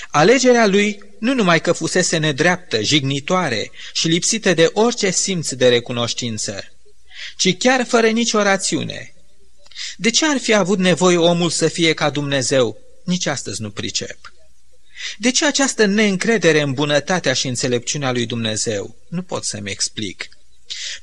Alegerea 0.09 0.67
lui 0.67 1.03
nu 1.19 1.33
numai 1.33 1.61
că 1.61 1.71
fusese 1.71 2.17
nedreaptă, 2.17 2.81
jignitoare 2.81 3.71
și 3.93 4.07
lipsită 4.07 4.53
de 4.53 4.69
orice 4.73 5.09
simț 5.09 5.51
de 5.51 5.67
recunoștință, 5.67 6.63
ci 7.37 7.57
chiar 7.57 7.85
fără 7.85 8.07
nicio 8.07 8.41
rațiune. 8.41 9.13
De 9.97 10.09
ce 10.09 10.25
ar 10.25 10.37
fi 10.37 10.53
avut 10.53 10.79
nevoie 10.79 11.17
omul 11.17 11.49
să 11.49 11.67
fie 11.67 11.93
ca 11.93 12.09
Dumnezeu? 12.09 12.77
Nici 13.03 13.25
astăzi 13.25 13.61
nu 13.61 13.69
pricep. 13.69 14.32
De 15.17 15.31
ce 15.31 15.45
această 15.45 15.85
neîncredere 15.85 16.61
în 16.61 16.71
bunătatea 16.71 17.33
și 17.33 17.47
înțelepciunea 17.47 18.11
lui 18.11 18.25
Dumnezeu? 18.25 18.95
Nu 19.07 19.21
pot 19.21 19.43
să-mi 19.43 19.71
explic. 19.71 20.29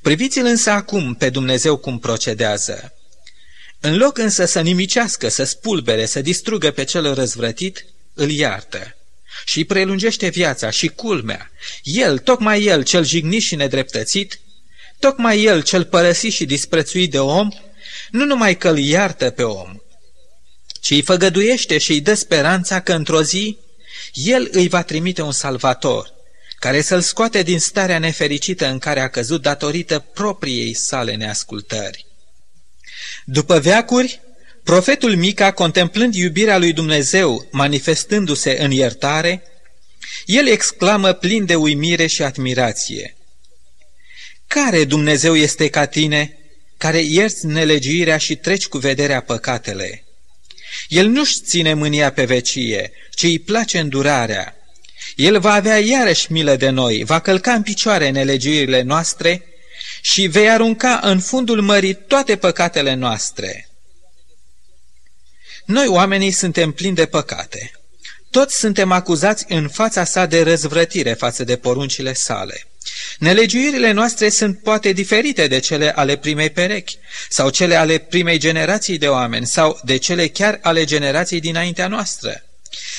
Priviți-l 0.00 0.44
însă 0.44 0.70
acum 0.70 1.14
pe 1.14 1.30
Dumnezeu 1.30 1.76
cum 1.76 1.98
procedează. 1.98 2.92
În 3.80 3.96
loc 3.96 4.18
însă 4.18 4.44
să 4.44 4.60
nimicească, 4.60 5.28
să 5.28 5.44
spulbere, 5.44 6.06
să 6.06 6.20
distrugă 6.20 6.70
pe 6.70 6.84
cel 6.84 7.14
răzvrătit, 7.14 7.84
îl 8.14 8.30
iartă 8.30 8.94
și 9.44 9.58
îi 9.58 9.64
prelungește 9.64 10.28
viața 10.28 10.70
și 10.70 10.88
culmea. 10.88 11.50
El, 11.82 12.18
tocmai 12.18 12.64
el, 12.64 12.82
cel 12.82 13.04
jignit 13.04 13.42
și 13.42 13.54
nedreptățit, 13.54 14.40
tocmai 14.98 15.42
el, 15.42 15.62
cel 15.62 15.84
părăsit 15.84 16.32
și 16.32 16.44
disprețuit 16.44 17.10
de 17.10 17.18
om, 17.18 17.48
nu 18.10 18.24
numai 18.24 18.56
că 18.56 18.68
îl 18.68 18.78
iartă 18.78 19.30
pe 19.30 19.42
om, 19.42 19.76
ci 20.80 20.90
îi 20.90 21.02
făgăduiește 21.02 21.78
și 21.78 21.92
îi 21.92 22.00
dă 22.00 22.14
speranța 22.14 22.80
că 22.80 22.92
într-o 22.92 23.22
zi 23.22 23.58
el 24.12 24.48
îi 24.52 24.68
va 24.68 24.82
trimite 24.82 25.22
un 25.22 25.32
salvator, 25.32 26.14
care 26.58 26.80
să-l 26.80 27.00
scoate 27.00 27.42
din 27.42 27.58
starea 27.58 27.98
nefericită 27.98 28.66
în 28.66 28.78
care 28.78 29.00
a 29.00 29.08
căzut 29.08 29.42
datorită 29.42 29.98
propriei 29.98 30.74
sale 30.74 31.14
neascultări. 31.14 32.06
După 33.24 33.58
veacuri, 33.58 34.20
profetul 34.64 35.16
Mica, 35.16 35.52
contemplând 35.52 36.14
iubirea 36.14 36.58
lui 36.58 36.72
Dumnezeu 36.72 37.48
manifestându-se 37.50 38.56
în 38.60 38.70
iertare, 38.70 39.42
el 40.24 40.46
exclamă 40.46 41.12
plin 41.12 41.44
de 41.44 41.54
uimire 41.54 42.06
și 42.06 42.22
admirație. 42.22 43.16
Care 44.46 44.84
Dumnezeu 44.84 45.36
este 45.36 45.68
ca 45.68 45.86
tine, 45.86 46.38
care 46.76 46.98
ierți 46.98 47.46
nelegiuirea 47.46 48.16
și 48.16 48.36
treci 48.36 48.66
cu 48.66 48.78
vederea 48.78 49.20
păcatele? 49.20 50.04
El 50.88 51.06
nu-și 51.06 51.40
ține 51.40 51.74
mânia 51.74 52.12
pe 52.12 52.24
vecie, 52.24 52.92
ci 53.14 53.22
îi 53.22 53.38
place 53.38 53.78
îndurarea. 53.78 54.54
El 55.16 55.40
va 55.40 55.52
avea 55.52 55.78
iarăși 55.78 56.32
milă 56.32 56.56
de 56.56 56.68
noi, 56.68 57.04
va 57.04 57.20
călca 57.20 57.52
în 57.52 57.62
picioare 57.62 58.10
nelegiuirile 58.10 58.82
noastre 58.82 59.44
și 60.00 60.26
vei 60.26 60.50
arunca 60.50 61.00
în 61.02 61.20
fundul 61.20 61.60
mării 61.60 61.94
toate 61.94 62.36
păcatele 62.36 62.94
noastre. 62.94 63.68
Noi 65.64 65.86
oamenii 65.86 66.30
suntem 66.30 66.72
plini 66.72 66.94
de 66.94 67.06
păcate. 67.06 67.72
Toți 68.30 68.58
suntem 68.58 68.92
acuzați 68.92 69.44
în 69.48 69.68
fața 69.68 70.04
sa 70.04 70.26
de 70.26 70.42
răzvrătire 70.42 71.12
față 71.12 71.44
de 71.44 71.56
poruncile 71.56 72.12
sale. 72.12 72.69
Nelegiuirile 73.20 73.90
noastre 73.90 74.28
sunt 74.28 74.58
poate 74.62 74.92
diferite 74.92 75.46
de 75.46 75.58
cele 75.58 75.92
ale 75.94 76.16
primei 76.16 76.50
perechi, 76.50 76.98
sau 77.28 77.50
cele 77.50 77.74
ale 77.74 77.98
primei 77.98 78.38
generații 78.38 78.98
de 78.98 79.08
oameni, 79.08 79.46
sau 79.46 79.80
de 79.84 79.96
cele 79.96 80.28
chiar 80.28 80.58
ale 80.62 80.84
generației 80.84 81.40
dinaintea 81.40 81.88
noastră. 81.88 82.44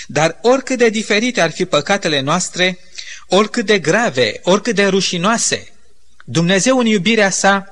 Dar 0.07 0.37
oricât 0.41 0.77
de 0.77 0.89
diferite 0.89 1.41
ar 1.41 1.51
fi 1.51 1.65
păcatele 1.65 2.19
noastre, 2.19 2.79
oricât 3.27 3.65
de 3.65 3.79
grave, 3.79 4.39
oricât 4.43 4.75
de 4.75 4.85
rușinoase, 4.85 5.71
Dumnezeu 6.25 6.77
în 6.77 6.85
iubirea 6.85 7.29
sa 7.29 7.65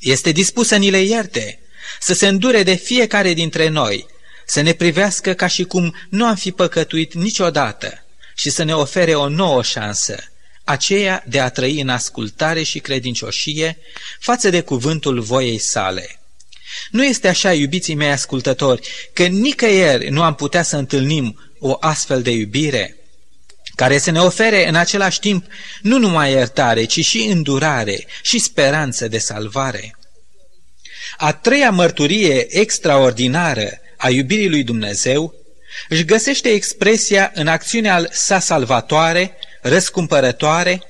este 0.00 0.30
dispus 0.30 0.66
să 0.66 0.76
ni 0.76 0.90
le 0.90 1.00
ierte, 1.00 1.58
să 2.00 2.14
se 2.14 2.28
îndure 2.28 2.62
de 2.62 2.74
fiecare 2.74 3.32
dintre 3.32 3.68
noi, 3.68 4.06
să 4.46 4.60
ne 4.60 4.72
privească 4.72 5.32
ca 5.32 5.46
și 5.46 5.64
cum 5.64 5.96
nu 6.08 6.24
am 6.26 6.34
fi 6.34 6.50
păcătuit 6.50 7.14
niciodată 7.14 8.04
și 8.34 8.50
să 8.50 8.62
ne 8.62 8.74
ofere 8.74 9.14
o 9.14 9.28
nouă 9.28 9.62
șansă, 9.62 10.16
aceea 10.70 11.24
de 11.26 11.40
a 11.40 11.48
trăi 11.48 11.80
în 11.80 11.88
ascultare 11.88 12.62
și 12.62 12.78
credincioșie 12.78 13.78
față 14.20 14.50
de 14.50 14.60
cuvântul 14.60 15.20
voiei 15.20 15.58
sale. 15.58 16.20
Nu 16.90 17.04
este 17.04 17.28
așa, 17.28 17.52
iubiții 17.52 17.94
mei 17.94 18.10
ascultători, 18.10 18.88
că 19.12 19.26
nicăieri 19.26 20.08
nu 20.08 20.22
am 20.22 20.34
putea 20.34 20.62
să 20.62 20.76
întâlnim 20.76 21.38
o 21.58 21.76
astfel 21.80 22.22
de 22.22 22.30
iubire, 22.30 22.96
care 23.74 23.98
să 23.98 24.10
ne 24.10 24.20
ofere 24.20 24.68
în 24.68 24.74
același 24.74 25.18
timp 25.18 25.46
nu 25.82 25.98
numai 25.98 26.32
iertare, 26.32 26.84
ci 26.84 27.04
și 27.04 27.18
îndurare 27.18 28.06
și 28.22 28.38
speranță 28.38 29.08
de 29.08 29.18
salvare. 29.18 29.96
A 31.16 31.32
treia 31.32 31.70
mărturie 31.70 32.58
extraordinară 32.58 33.70
a 33.96 34.10
iubirii 34.10 34.48
lui 34.48 34.62
Dumnezeu 34.62 35.34
își 35.88 36.04
găsește 36.04 36.48
expresia 36.48 37.30
în 37.34 37.46
acțiunea 37.46 38.06
sa 38.10 38.38
salvatoare 38.38 39.36
răscumpărătoare, 39.62 40.82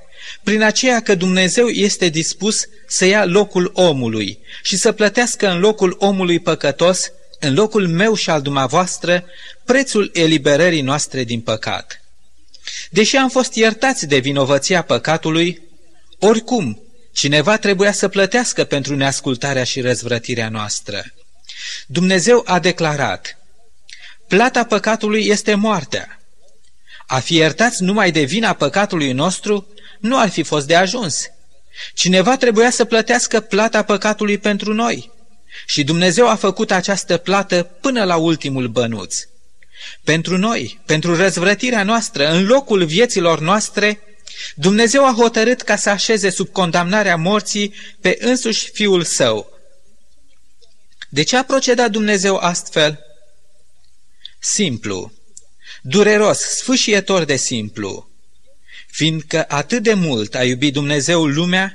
prin 0.43 0.62
aceea 0.62 1.00
că 1.00 1.15
Dumnezeu 1.15 1.69
este 1.69 2.09
dispus 2.09 2.65
să 2.87 3.05
ia 3.05 3.25
locul 3.25 3.71
omului 3.75 4.39
și 4.62 4.77
să 4.77 4.93
plătească 4.93 5.49
în 5.49 5.59
locul 5.59 5.97
omului 5.99 6.39
păcătos, 6.39 7.11
în 7.41 7.55
locul 7.55 7.89
meu 7.89 8.15
și 8.15 8.31
al 8.31 8.43
dumneavoastră, 8.43 9.25
prețul 9.65 10.11
eliberării 10.12 10.81
noastre 10.81 11.25
din 11.25 11.41
păcat. 11.41 12.00
Deși 12.91 13.17
am 13.17 13.29
fost 13.29 13.55
iertați 13.55 14.07
de 14.07 14.19
vinovăția 14.19 14.83
păcatului, 14.83 15.62
oricum, 16.19 16.83
cineva 17.12 17.57
trebuia 17.57 17.93
să 17.93 18.09
plătească 18.09 18.65
pentru 18.65 18.97
neascultarea 18.97 19.65
și 19.65 19.81
răzvrătirea 19.81 20.49
noastră. 20.49 21.05
Dumnezeu 21.87 22.43
a 22.47 22.59
declarat, 22.59 23.39
plata 24.29 24.65
păcatului 24.65 25.27
este 25.27 25.55
moartea. 25.55 26.20
A 27.11 27.19
fi 27.19 27.35
iertați 27.35 27.83
numai 27.83 28.11
de 28.11 28.23
vina 28.23 28.52
păcatului 28.52 29.12
nostru 29.12 29.67
nu 30.00 30.19
ar 30.19 30.29
fi 30.29 30.43
fost 30.43 30.67
de 30.67 30.75
ajuns. 30.75 31.26
Cineva 31.95 32.37
trebuia 32.37 32.71
să 32.71 32.85
plătească 32.85 33.40
plata 33.40 33.83
păcatului 33.83 34.38
pentru 34.38 34.75
noi. 34.75 35.11
Și 35.67 35.85
Dumnezeu 35.85 36.29
a 36.29 36.35
făcut 36.35 36.71
această 36.71 37.17
plată 37.17 37.62
până 37.62 38.05
la 38.05 38.17
ultimul 38.17 38.69
bănuț. 38.69 39.17
Pentru 40.05 40.38
noi, 40.38 40.81
pentru 40.87 41.17
răzvrătirea 41.17 41.83
noastră, 41.83 42.31
în 42.31 42.47
locul 42.47 42.85
vieților 42.85 43.40
noastre, 43.40 44.00
Dumnezeu 44.55 45.07
a 45.07 45.14
hotărât 45.17 45.62
ca 45.62 45.76
să 45.76 45.90
așeze 45.90 46.31
sub 46.31 46.49
condamnarea 46.49 47.17
morții 47.17 47.75
pe 48.00 48.17
însuși 48.21 48.71
Fiul 48.71 49.05
Său. 49.05 49.59
De 51.09 51.23
ce 51.23 51.37
a 51.37 51.45
procedat 51.45 51.90
Dumnezeu 51.90 52.37
astfel? 52.37 52.99
Simplu, 54.38 55.12
dureros, 55.83 56.39
sfâșietor 56.39 57.25
de 57.25 57.37
simplu, 57.37 58.11
fiindcă 58.87 59.45
atât 59.49 59.83
de 59.83 59.95
mult 59.95 60.35
a 60.35 60.45
iubit 60.45 60.73
Dumnezeu 60.73 61.27
lumea, 61.27 61.75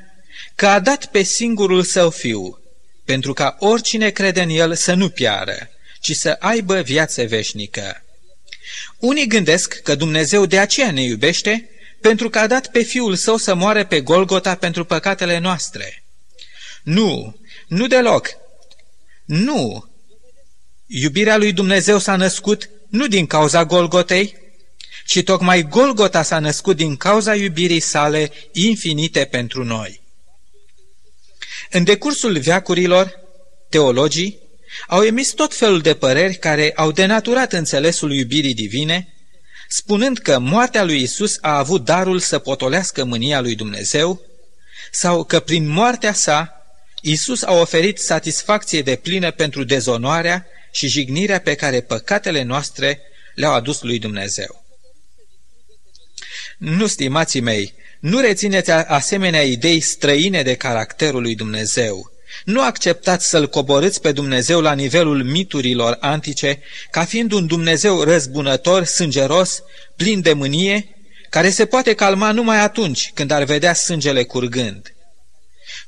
că 0.56 0.68
a 0.68 0.80
dat 0.80 1.06
pe 1.06 1.24
singurul 1.24 1.84
Său 1.84 2.10
Fiu, 2.10 2.60
pentru 3.06 3.34
ca 3.34 3.56
oricine 3.60 4.10
crede 4.10 4.42
în 4.42 4.50
El 4.50 4.76
să 4.76 4.94
nu 4.94 5.10
piară, 5.10 5.70
ci 6.00 6.12
să 6.12 6.36
aibă 6.40 6.82
viață 6.82 7.24
veșnică. 7.24 8.04
Unii 8.98 9.28
gândesc 9.28 9.82
că 9.82 9.96
Dumnezeu 9.96 10.46
de 10.46 10.60
aceea 10.60 10.92
ne 10.92 11.02
iubește, 11.02 11.70
pentru 12.02 12.30
că 12.30 12.40
a 12.40 12.48
dat 12.48 12.72
pe 12.72 12.82
Fiul 12.82 13.16
Său 13.16 13.38
să 13.38 13.54
moare 13.54 13.86
pe 13.86 14.02
Golgota 14.02 14.56
pentru 14.56 14.86
păcatele 14.86 15.38
noastre. 15.38 16.04
Nu, 16.84 17.40
nu 17.68 17.88
deloc. 17.88 18.30
Nu. 19.26 19.90
Iubirea 20.86 21.38
lui 21.38 21.52
Dumnezeu 21.52 21.98
s-a 21.98 22.16
născut 22.16 22.70
nu 22.96 23.08
din 23.08 23.26
cauza 23.26 23.66
Golgotei, 23.66 24.36
ci 25.06 25.24
tocmai 25.24 25.64
Golgota 25.64 26.24
s-a 26.24 26.40
născut 26.40 26.76
din 26.76 26.96
cauza 26.96 27.36
iubirii 27.36 27.80
sale 27.80 28.32
infinite 28.52 29.26
pentru 29.26 29.64
noi. 29.64 30.02
În 31.72 31.84
decursul 31.84 32.40
veacurilor, 32.40 33.20
teologii 33.70 34.40
au 34.88 35.04
emis 35.04 35.32
tot 35.32 35.56
felul 35.56 35.82
de 35.82 35.94
păreri 35.94 36.36
care 36.36 36.72
au 36.76 36.92
denaturat 36.92 37.54
înțelesul 37.54 38.14
iubirii 38.14 38.54
divine, 38.54 39.14
spunând 39.68 40.18
că 40.18 40.40
moartea 40.40 40.84
lui 40.84 41.02
Isus 41.02 41.38
a 41.42 41.58
avut 41.58 41.84
darul 41.84 42.20
să 42.20 42.40
potolească 42.40 43.04
mânia 43.04 43.42
lui 43.42 43.56
Dumnezeu, 43.56 44.22
sau 44.92 45.24
că 45.24 45.40
prin 45.40 45.68
moartea 45.68 46.14
sa 46.14 46.50
Isus 47.02 47.42
a 47.42 47.54
oferit 47.54 48.00
satisfacție 48.00 48.82
de 48.82 48.96
plină 48.96 49.32
pentru 49.32 49.64
dezonoarea 49.64 50.46
și 50.76 50.88
jignirea 50.88 51.40
pe 51.40 51.56
care 51.56 51.82
păcatele 51.82 52.44
noastre 52.44 53.02
le-au 53.36 53.54
adus 53.54 53.82
lui 53.82 54.00
Dumnezeu. 54.00 54.66
Nu, 56.58 56.88
stimații 56.88 57.40
mei, 57.40 57.74
nu 58.00 58.20
rețineți 58.20 58.72
asemenea 58.72 59.44
idei 59.44 59.80
străine 59.80 60.42
de 60.42 60.56
caracterul 60.56 61.22
lui 61.22 61.36
Dumnezeu. 61.36 62.12
Nu 62.44 62.62
acceptați 62.62 63.30
să-L 63.30 63.48
coborâți 63.48 64.02
pe 64.02 64.12
Dumnezeu 64.12 64.62
la 64.62 64.74
nivelul 64.74 65.24
miturilor 65.24 65.98
antice, 66.00 66.62
ca 66.92 67.06
fiind 67.06 67.32
un 67.32 67.48
Dumnezeu 67.48 68.02
răzbunător, 68.02 68.84
sângeros, 68.84 69.64
plin 69.96 70.22
de 70.22 70.34
mânie, 70.34 70.96
care 71.30 71.50
se 71.50 71.66
poate 71.66 71.94
calma 71.94 72.32
numai 72.32 72.60
atunci 72.60 73.12
când 73.14 73.32
ar 73.32 73.44
vedea 73.44 73.74
sângele 73.74 74.24
curgând. 74.24 74.95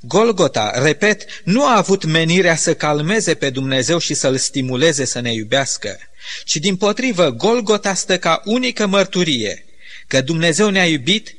Golgota, 0.02 0.72
repet, 0.84 1.26
nu 1.44 1.66
a 1.66 1.78
avut 1.78 2.04
menirea 2.04 2.56
să 2.56 2.74
calmeze 2.74 3.34
pe 3.34 3.50
Dumnezeu 3.50 3.98
și 3.98 4.14
să-L 4.14 4.38
stimuleze 4.38 5.06
să 5.06 5.20
ne 5.20 5.34
iubească, 5.34 6.00
ci 6.44 6.56
din 6.56 6.76
potrivă 6.76 7.30
Golgota 7.30 7.94
stă 7.94 8.18
ca 8.18 8.42
unică 8.46 8.88
mărturie 8.88 9.66
că 10.08 10.22
Dumnezeu 10.22 10.70
ne-a 10.70 10.86
iubit 10.86 11.38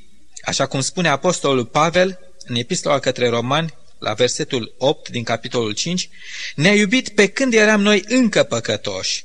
Așa 0.48 0.66
cum 0.66 0.80
spune 0.80 1.08
Apostolul 1.08 1.64
Pavel 1.64 2.18
în 2.44 2.54
Epistola 2.54 2.98
către 2.98 3.28
Romani, 3.28 3.74
la 3.98 4.12
versetul 4.12 4.74
8 4.78 5.08
din 5.08 5.22
capitolul 5.22 5.72
5, 5.72 6.08
ne-a 6.54 6.74
iubit 6.74 7.08
pe 7.08 7.26
când 7.26 7.54
eram 7.54 7.80
noi 7.80 8.04
încă 8.06 8.42
păcătoși. 8.42 9.24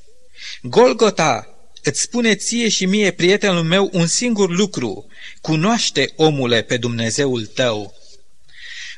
Golgota 0.62 1.48
îți 1.84 2.02
spune 2.02 2.36
ție 2.36 2.70
și 2.70 2.86
mie, 2.86 3.12
prietenul 3.12 3.64
meu, 3.64 3.90
un 3.94 4.08
singur 4.08 4.50
lucru. 4.50 5.06
Cunoaște, 5.42 6.14
omule, 6.16 6.62
pe 6.62 6.78
Dumnezeul 6.78 7.46
tău. 7.46 7.96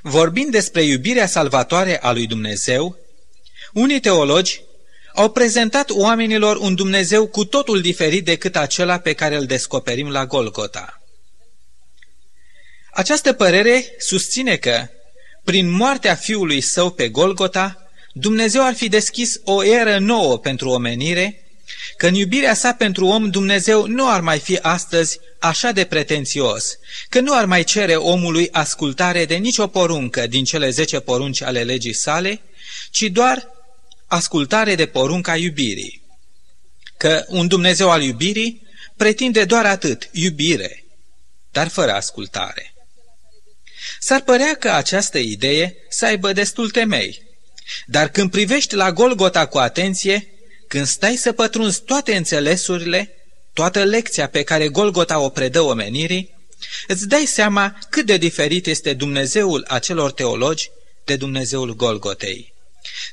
Vorbind 0.08 0.52
despre 0.52 0.84
iubirea 0.84 1.26
salvatoare 1.26 2.02
a 2.02 2.12
lui 2.12 2.28
Dumnezeu, 2.28 2.98
unii 3.74 4.00
teologi 4.00 4.62
au 5.14 5.32
prezentat 5.32 5.90
oamenilor 5.90 6.56
un 6.56 6.76
Dumnezeu 6.76 7.28
cu 7.28 7.46
totul 7.46 7.82
diferit 7.82 8.26
decât 8.26 8.56
acela 8.56 9.00
pe 9.00 9.14
care 9.14 9.36
îl 9.36 9.46
descoperim 9.46 10.10
la 10.10 10.26
Golgota. 10.26 11.02
Această 12.92 13.34
părere 13.34 13.96
susține 13.98 14.56
că, 14.56 14.88
prin 15.44 15.70
moartea 15.70 16.16
fiului 16.16 16.62
său 16.62 16.92
pe 16.92 17.10
Golgota, 17.10 17.90
Dumnezeu 18.14 18.66
ar 18.66 18.74
fi 18.74 18.88
deschis 18.88 19.40
o 19.44 19.64
eră 19.64 19.98
nouă 19.98 20.40
pentru 20.40 20.70
omenire, 20.70 21.45
că 21.98 22.08
în 22.08 22.14
iubirea 22.14 22.54
sa 22.54 22.74
pentru 22.74 23.06
om 23.06 23.30
Dumnezeu 23.30 23.88
nu 23.88 24.10
ar 24.10 24.22
mai 24.22 24.40
fi 24.40 24.58
astăzi 24.58 25.20
așa 25.40 25.72
de 25.72 25.84
pretențios, 25.84 26.78
că 27.10 27.20
nu 27.20 27.36
ar 27.36 27.46
mai 27.46 27.64
cere 27.64 27.96
omului 27.96 28.50
ascultare 28.52 29.26
de 29.26 29.36
nicio 29.36 29.68
poruncă 29.68 30.28
din 30.28 30.44
cele 30.44 30.70
zece 30.70 31.00
porunci 31.00 31.42
ale 31.42 31.64
legii 31.64 31.94
sale, 31.94 32.42
ci 32.92 33.02
doar 33.02 33.48
ascultare 34.08 34.76
de 34.76 34.86
porunca 34.86 35.36
iubirii. 35.36 36.04
Că 36.98 37.26
un 37.28 37.48
Dumnezeu 37.48 37.92
al 37.92 38.02
iubirii 38.02 38.68
pretinde 38.98 39.46
doar 39.46 39.66
atât, 39.66 40.10
iubire, 40.12 40.86
dar 41.52 41.68
fără 41.68 41.94
ascultare. 41.94 42.74
S-ar 44.00 44.22
părea 44.22 44.56
că 44.56 44.70
această 44.70 45.18
idee 45.18 45.76
să 45.90 46.06
aibă 46.06 46.34
destul 46.34 46.70
temei. 46.70 47.24
Dar 47.86 48.10
când 48.10 48.32
privești 48.32 48.76
la 48.76 48.92
Golgota 48.92 49.46
cu 49.46 49.58
atenție, 49.58 50.35
când 50.68 50.86
stai 50.86 51.16
să 51.16 51.32
pătrunzi 51.32 51.82
toate 51.82 52.16
înțelesurile, 52.16 53.16
toată 53.54 53.84
lecția 53.84 54.28
pe 54.28 54.44
care 54.44 54.68
Golgota 54.68 55.20
o 55.20 55.30
predă 55.30 55.62
omenirii, 55.62 56.36
îți 56.88 57.08
dai 57.08 57.26
seama 57.26 57.80
cât 57.90 58.06
de 58.06 58.18
diferit 58.18 58.66
este 58.66 58.94
Dumnezeul 58.94 59.66
acelor 59.68 60.12
teologi 60.12 60.70
de 61.06 61.16
Dumnezeul 61.16 61.76
Golgotei. 61.76 62.54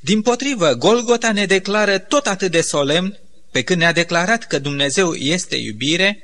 Din 0.00 0.22
potrivă, 0.22 0.74
Golgota 0.74 1.32
ne 1.32 1.46
declară 1.46 1.98
tot 1.98 2.26
atât 2.26 2.50
de 2.50 2.60
solemn, 2.60 3.18
pe 3.50 3.62
când 3.62 3.78
ne-a 3.78 3.92
declarat 3.92 4.46
că 4.46 4.58
Dumnezeu 4.58 5.14
este 5.14 5.56
iubire, 5.56 6.22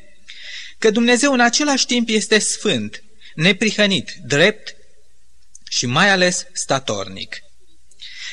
că 0.79 0.91
Dumnezeu 0.91 1.33
în 1.33 1.41
același 1.41 1.87
timp 1.87 2.09
este 2.09 2.39
sfânt, 2.39 3.03
neprihănit, 3.35 4.13
drept 4.27 4.77
și 5.69 5.87
mai 5.87 6.11
ales 6.11 6.47
statornic. 6.53 7.37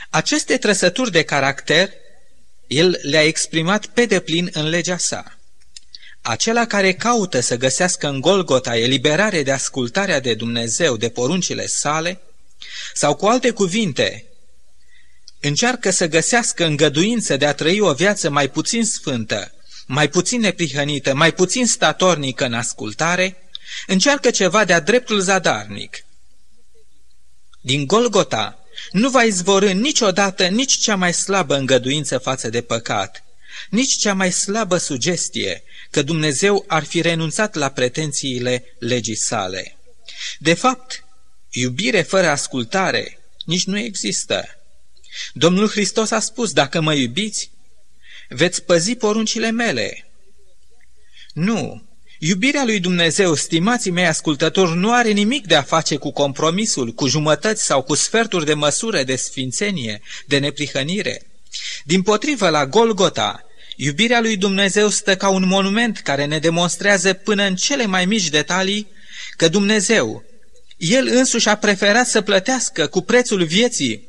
Aceste 0.10 0.58
trăsături 0.58 1.12
de 1.12 1.24
caracter 1.24 1.90
el 2.68 3.00
le-a 3.02 3.24
exprimat 3.24 3.86
pe 3.86 4.06
deplin 4.06 4.50
în 4.54 4.70
legea 4.70 4.98
sa. 4.98 5.38
Acela 6.22 6.66
care 6.66 6.94
caută 6.94 7.40
să 7.40 7.58
găsească 7.58 8.08
în 8.08 8.22
Golgota 8.22 8.78
eliberare 8.78 9.44
de 9.44 9.52
ascultarea 9.52 10.20
de 10.20 10.34
Dumnezeu 10.34 10.98
de 10.98 11.10
poruncile 11.10 11.68
sale, 11.68 12.22
sau 12.94 13.16
cu 13.16 13.26
alte 13.26 13.50
cuvinte, 13.50 14.26
încearcă 15.40 15.90
să 15.90 16.08
găsească 16.08 16.66
îngăduință 16.66 17.38
de 17.38 17.46
a 17.46 17.54
trăi 17.54 17.80
o 17.80 17.94
viață 17.94 18.30
mai 18.30 18.50
puțin 18.50 18.86
sfântă, 18.86 19.54
mai 19.86 20.10
puțin 20.10 20.40
neprihănită, 20.40 21.14
mai 21.14 21.34
puțin 21.34 21.68
statornică 21.68 22.46
în 22.46 22.54
ascultare, 22.54 23.46
Încearcă 23.88 24.32
ceva 24.32 24.66
de-a 24.66 24.80
dreptul 24.80 25.20
zadarnic. 25.20 26.06
Din 27.62 27.86
Golgota 27.86 28.65
nu 28.92 29.10
va 29.10 29.24
izvorâ 29.24 29.72
niciodată 29.72 30.48
nici 30.48 30.78
cea 30.78 30.96
mai 30.96 31.14
slabă 31.14 31.56
îngăduință 31.56 32.18
față 32.18 32.50
de 32.50 32.62
păcat, 32.62 33.24
nici 33.70 33.98
cea 33.98 34.14
mai 34.14 34.32
slabă 34.32 34.78
sugestie 34.78 35.64
că 35.90 36.02
Dumnezeu 36.02 36.64
ar 36.68 36.84
fi 36.84 37.02
renunțat 37.02 37.56
la 37.56 37.70
pretențiile 37.70 38.64
legii 38.80 39.16
sale. 39.16 39.78
De 40.40 40.54
fapt, 40.54 41.04
iubire 41.50 42.02
fără 42.02 42.28
ascultare 42.28 43.20
nici 43.46 43.66
nu 43.66 43.78
există. 43.78 44.46
Domnul 45.34 45.70
Hristos 45.70 46.12
a 46.12 46.20
spus, 46.20 46.52
dacă 46.52 46.82
mă 46.82 46.94
iubiți, 46.94 47.52
veți 48.30 48.64
păzi 48.64 48.96
poruncile 48.96 49.52
mele. 49.52 50.08
Nu, 51.34 51.84
Iubirea 52.20 52.64
lui 52.64 52.80
Dumnezeu, 52.80 53.34
stimații 53.34 53.92
mei 53.92 54.06
ascultători, 54.06 54.76
nu 54.76 54.92
are 54.92 55.12
nimic 55.12 55.46
de 55.46 55.56
a 55.56 55.62
face 55.62 55.96
cu 55.96 56.12
compromisul, 56.12 56.94
cu 56.94 57.08
jumătăți 57.08 57.64
sau 57.64 57.82
cu 57.82 57.96
sferturi 57.96 58.46
de 58.46 58.54
măsură 58.54 59.04
de 59.04 59.16
sfințenie, 59.16 60.02
de 60.26 60.38
neprihănire. 60.38 61.22
Din 61.84 62.02
potrivă, 62.02 62.50
la 62.50 62.66
Golgota, 62.66 63.46
iubirea 63.76 64.22
lui 64.22 64.38
Dumnezeu 64.38 64.90
stă 64.90 65.16
ca 65.16 65.30
un 65.30 65.48
monument 65.48 65.98
care 65.98 66.26
ne 66.26 66.40
demonstrează 66.40 67.14
până 67.14 67.44
în 67.44 67.56
cele 67.56 67.86
mai 67.86 68.06
mici 68.06 68.30
detalii 68.30 68.88
că 69.38 69.48
Dumnezeu, 69.48 70.24
El 70.78 71.08
însuși 71.12 71.50
a 71.50 71.56
preferat 71.56 72.08
să 72.08 72.22
plătească 72.22 72.88
cu 72.88 73.02
prețul 73.02 73.44
vieții 73.44 74.08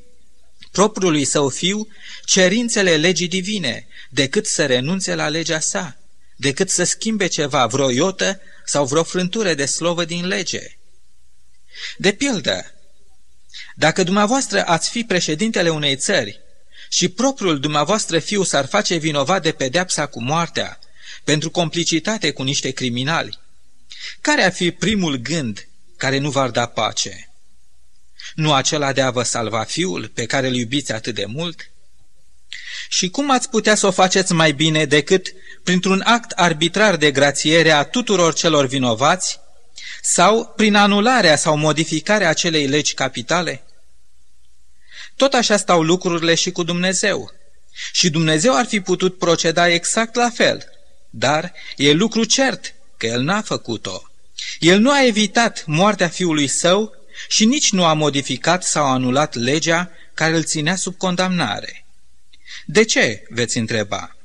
propriului 0.73 1.25
său 1.25 1.49
fiu 1.49 1.89
cerințele 2.25 2.97
legii 2.97 3.29
divine, 3.29 3.87
decât 4.11 4.47
să 4.47 4.67
renunțe 4.67 5.15
la 5.15 5.29
legea 5.29 5.61
sa, 5.61 5.97
decât 6.37 6.71
să 6.71 6.85
schimbe 6.85 7.27
ceva, 7.27 7.67
vreo 7.67 7.91
iotă 7.91 8.41
sau 8.65 8.87
vreo 8.87 9.03
frântură 9.03 9.55
de 9.55 9.65
slovă 9.65 10.05
din 10.05 10.27
lege. 10.27 10.61
De 11.97 12.13
pildă, 12.13 12.75
dacă 13.75 14.03
dumneavoastră 14.03 14.67
ați 14.67 14.91
fi 14.91 15.05
președintele 15.05 15.69
unei 15.69 15.97
țări 15.97 16.41
și 16.89 17.09
propriul 17.09 17.61
dumneavoastră 17.61 18.19
fiu 18.19 18.43
s-ar 18.43 18.67
face 18.67 18.97
vinovat 18.97 19.43
de 19.43 19.53
pedeapsa 19.53 20.07
cu 20.07 20.23
moartea 20.23 20.79
pentru 21.25 21.51
complicitate 21.51 22.31
cu 22.31 22.43
niște 22.43 22.71
criminali, 22.71 23.39
care 24.21 24.43
ar 24.43 24.53
fi 24.53 24.71
primul 24.71 25.17
gând 25.17 25.69
care 25.97 26.19
nu 26.19 26.31
v-ar 26.31 26.51
da 26.51 26.67
pace? 26.67 27.31
Nu 28.35 28.53
acela 28.53 28.93
de 28.93 29.01
a 29.01 29.11
vă 29.11 29.23
salva 29.23 29.65
fiul 29.65 30.09
pe 30.09 30.27
care 30.27 30.47
îl 30.47 30.55
iubiți 30.55 30.93
atât 30.93 31.15
de 31.15 31.25
mult? 31.25 31.71
Și 32.89 33.09
cum 33.09 33.31
ați 33.31 33.49
putea 33.49 33.75
să 33.75 33.87
o 33.87 33.91
faceți 33.91 34.33
mai 34.33 34.53
bine 34.53 34.85
decât 34.85 35.27
printr-un 35.65 36.03
act 36.05 36.31
arbitrar 36.31 36.97
de 36.97 37.11
grațiere 37.11 37.71
a 37.71 37.83
tuturor 37.83 38.35
celor 38.35 38.67
vinovați 38.67 39.41
sau 40.03 40.53
prin 40.57 40.75
anularea 40.75 41.37
sau 41.37 41.57
modificarea 41.57 42.29
acelei 42.29 42.67
legi 42.67 42.95
capitale? 42.95 43.65
Tot 45.17 45.35
așa 45.35 45.57
stau 45.57 45.83
lucrurile 45.83 46.35
și 46.35 46.51
cu 46.51 46.63
Dumnezeu. 46.63 47.33
Și 47.93 48.11
Dumnezeu 48.11 48.57
ar 48.57 48.67
fi 48.67 48.81
putut 48.81 49.19
proceda 49.19 49.69
exact 49.69 50.15
la 50.15 50.31
fel, 50.31 50.65
dar 51.11 51.53
e 51.77 51.93
lucru 51.93 52.25
cert 52.25 52.75
că 52.97 53.07
El 53.07 53.23
n-a 53.23 53.43
făcut-o. 53.43 54.03
El 54.59 54.79
nu 54.79 54.91
a 54.91 55.07
evitat 55.07 55.65
moartea 55.67 56.09
fiului 56.09 56.47
său 56.47 56.95
și 57.29 57.45
nici 57.45 57.73
nu 57.73 57.85
a 57.85 57.93
modificat 57.93 58.65
sau 58.65 58.87
anulat 58.87 59.35
legea 59.35 59.91
care 60.15 60.37
îl 60.37 60.45
ținea 60.45 60.77
sub 60.77 60.97
condamnare. 60.97 61.86
De 62.65 62.85
ce, 62.85 63.23
veți 63.29 63.59
întreba? 63.59 64.17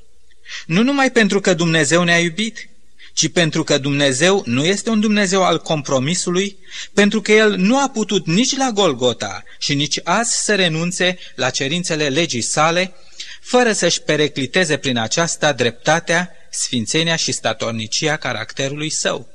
Nu 0.66 0.82
numai 0.82 1.10
pentru 1.10 1.40
că 1.40 1.54
Dumnezeu 1.54 2.02
ne-a 2.02 2.18
iubit, 2.18 2.68
ci 3.12 3.28
pentru 3.28 3.64
că 3.64 3.78
Dumnezeu 3.78 4.42
nu 4.46 4.64
este 4.64 4.90
un 4.90 5.00
Dumnezeu 5.00 5.44
al 5.44 5.58
compromisului, 5.58 6.56
pentru 6.94 7.20
că 7.20 7.32
El 7.32 7.56
nu 7.56 7.78
a 7.78 7.88
putut 7.88 8.26
nici 8.26 8.56
la 8.56 8.70
Golgota 8.70 9.42
și 9.58 9.74
nici 9.74 10.00
azi 10.04 10.44
să 10.44 10.54
renunțe 10.54 11.18
la 11.34 11.50
cerințele 11.50 12.08
legii 12.08 12.40
sale, 12.40 12.94
fără 13.40 13.72
să-și 13.72 14.02
perecliteze 14.02 14.76
prin 14.76 14.96
aceasta 14.96 15.52
dreptatea, 15.52 16.30
sfințenia 16.50 17.16
și 17.16 17.32
statornicia 17.32 18.16
caracterului 18.16 18.90
său. 18.90 19.28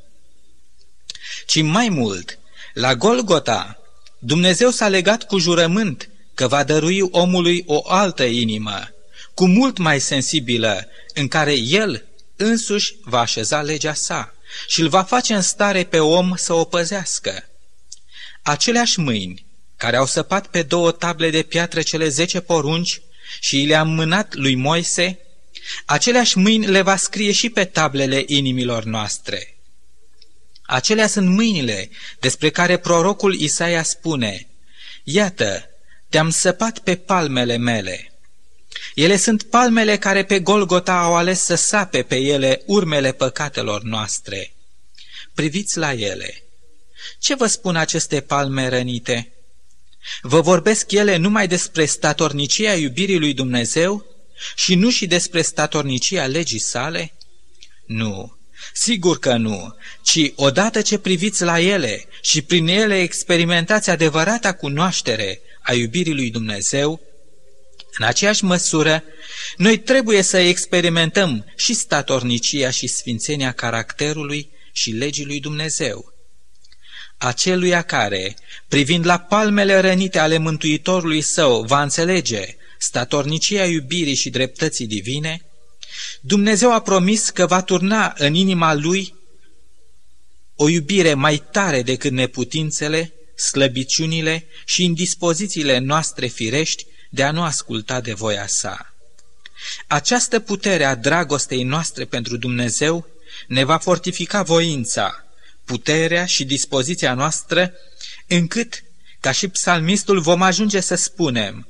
Ci 1.46 1.62
mai 1.62 1.90
mult, 1.90 2.40
la 2.74 2.96
Golgota, 2.96 3.78
Dumnezeu 4.20 4.70
s-a 4.70 4.88
legat 4.88 5.24
cu 5.24 5.38
jurământ 5.38 6.10
că 6.38 6.48
va 6.48 6.64
dărui 6.64 7.02
omului 7.02 7.64
o 7.66 7.82
altă 7.86 8.24
inimă, 8.24 8.90
cu 9.34 9.48
mult 9.48 9.78
mai 9.78 10.00
sensibilă, 10.00 10.88
în 11.14 11.28
care 11.28 11.54
El 11.54 12.06
însuși 12.36 12.96
va 13.04 13.20
așeza 13.20 13.62
legea 13.62 13.94
sa 13.94 14.36
și 14.68 14.82
îl 14.82 14.88
va 14.88 15.04
face 15.04 15.34
în 15.34 15.42
stare 15.42 15.84
pe 15.84 16.00
om 16.00 16.36
să 16.36 16.54
o 16.54 16.64
păzească. 16.64 17.50
Aceleași 18.42 19.00
mâini 19.00 19.46
care 19.78 19.96
au 19.96 20.06
săpat 20.06 20.48
pe 20.48 20.62
două 20.62 20.92
table 20.92 21.30
de 21.30 21.42
piatră 21.42 21.82
cele 21.82 22.08
zece 22.08 22.40
porunci 22.40 23.02
și 23.40 23.58
le-a 23.58 23.84
mânat 23.84 24.36
lui 24.36 24.56
Moise, 24.56 25.20
aceleași 25.86 26.38
mâini 26.38 26.66
le 26.66 26.82
va 26.82 26.96
scrie 26.96 27.32
și 27.32 27.50
pe 27.50 27.66
tablele 27.66 28.24
inimilor 28.26 28.84
noastre. 28.84 29.58
Acelea 30.62 31.08
sunt 31.08 31.30
mâinile 31.30 31.90
despre 32.20 32.50
care 32.50 32.78
prorocul 32.78 33.34
Isaia 33.34 33.84
spune, 33.84 34.48
Iată, 35.04 35.70
te-am 36.10 36.30
săpat 36.30 36.80
pe 36.80 36.96
palmele 36.96 37.58
mele. 37.58 38.12
Ele 38.96 39.18
sunt 39.18 39.44
palmele 39.44 39.98
care 39.98 40.24
pe 40.26 40.40
Golgota 40.40 41.00
au 41.00 41.16
ales 41.16 41.44
să 41.44 41.56
sape 41.56 42.04
pe 42.04 42.16
ele 42.16 42.62
urmele 42.66 43.12
păcatelor 43.12 43.82
noastre. 43.82 44.54
Priviți 45.34 45.78
la 45.78 45.94
ele. 45.94 46.44
Ce 47.20 47.36
vă 47.36 47.48
spun 47.48 47.76
aceste 47.76 48.22
palme 48.22 48.68
rănite? 48.68 49.32
Vă 50.22 50.42
vorbesc 50.42 50.92
ele 50.92 51.16
numai 51.16 51.48
despre 51.48 51.86
statornicia 51.86 52.76
iubirii 52.76 53.20
lui 53.20 53.34
Dumnezeu 53.34 54.06
și 54.56 54.76
nu 54.76 54.90
și 54.90 55.08
despre 55.08 55.42
statornicia 55.42 56.26
legii 56.26 56.60
sale? 56.60 57.14
Nu, 57.86 58.38
Sigur 58.74 59.20
că 59.20 59.36
nu, 59.36 59.76
ci 60.02 60.32
odată 60.36 60.82
ce 60.82 60.98
priviți 60.98 61.44
la 61.44 61.60
ele 61.60 62.06
și 62.22 62.42
prin 62.42 62.68
ele 62.68 63.00
experimentați 63.00 63.90
adevărata 63.90 64.54
cunoaștere 64.54 65.42
a 65.68 65.74
iubirii 65.74 66.14
lui 66.14 66.30
Dumnezeu, 66.30 67.02
în 67.98 68.06
aceeași 68.06 68.44
măsură, 68.44 69.04
noi 69.58 69.78
trebuie 69.78 70.22
să 70.22 70.38
experimentăm 70.38 71.46
și 71.56 71.74
statornicia 71.74 72.70
și 72.70 72.88
sfințenia 72.88 73.52
caracterului 73.52 74.50
și 74.72 74.92
legii 74.92 75.26
lui 75.26 75.40
Dumnezeu. 75.40 76.14
Aceluia 77.18 77.82
care, 77.82 78.36
privind 78.68 79.06
la 79.06 79.18
palmele 79.18 79.80
rănite 79.80 80.20
ale 80.20 80.38
Mântuitorului 80.38 81.22
său, 81.22 81.62
va 81.62 81.82
înțelege 81.82 82.56
statornicia 82.78 83.66
iubirii 83.66 84.16
și 84.16 84.30
dreptății 84.30 84.88
divine, 84.88 85.46
Dumnezeu 86.22 86.74
a 86.74 86.82
promis 86.82 87.30
că 87.30 87.46
va 87.46 87.62
turna 87.62 88.14
în 88.18 88.34
inima 88.34 88.74
lui 88.74 89.16
o 90.56 90.70
iubire 90.70 91.14
mai 91.14 91.44
tare 91.52 91.82
decât 91.82 92.12
neputințele, 92.12 93.14
slăbiciunile 93.38 94.48
și 94.66 94.84
indispozițiile 94.84 95.78
noastre 95.78 96.28
firești 96.28 96.86
de 97.10 97.24
a 97.24 97.32
nu 97.32 97.44
asculta 97.44 98.02
de 98.02 98.14
voia 98.14 98.48
sa. 98.48 98.94
Această 99.88 100.40
putere 100.40 100.84
a 100.84 100.96
dragostei 100.96 101.64
noastre 101.64 102.06
pentru 102.06 102.38
Dumnezeu 102.38 103.08
ne 103.48 103.64
va 103.64 103.78
fortifica 103.78 104.44
voința, 104.44 105.26
puterea 105.66 106.26
și 106.26 106.46
dispoziția 106.46 107.14
noastră, 107.14 107.74
încât, 108.28 108.84
ca 109.20 109.32
și 109.32 109.48
psalmistul, 109.48 110.20
vom 110.20 110.42
ajunge 110.42 110.80
să 110.80 110.96
spunem 110.96 111.68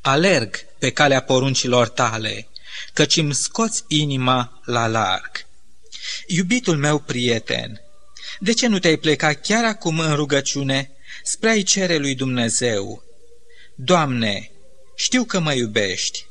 Alerg 0.00 0.56
pe 0.78 0.90
calea 0.90 1.20
poruncilor 1.20 1.88
tale, 1.88 2.48
căci 2.92 3.16
îmi 3.16 3.34
scoți 3.34 3.84
inima 3.88 4.60
la 4.64 4.86
larg. 4.86 5.46
Iubitul 6.26 6.76
meu 6.76 6.98
prieten, 6.98 7.80
de 8.42 8.52
ce 8.52 8.66
nu 8.66 8.78
te-ai 8.78 8.96
plecat 8.96 9.40
chiar 9.40 9.64
acum 9.64 9.98
în 9.98 10.14
rugăciune 10.14 10.90
spre 11.22 11.50
ai 11.50 11.62
cere 11.62 11.96
lui 11.96 12.14
Dumnezeu? 12.14 13.02
Doamne, 13.74 14.50
știu 14.96 15.24
că 15.24 15.40
mă 15.40 15.52
iubești. 15.54 16.26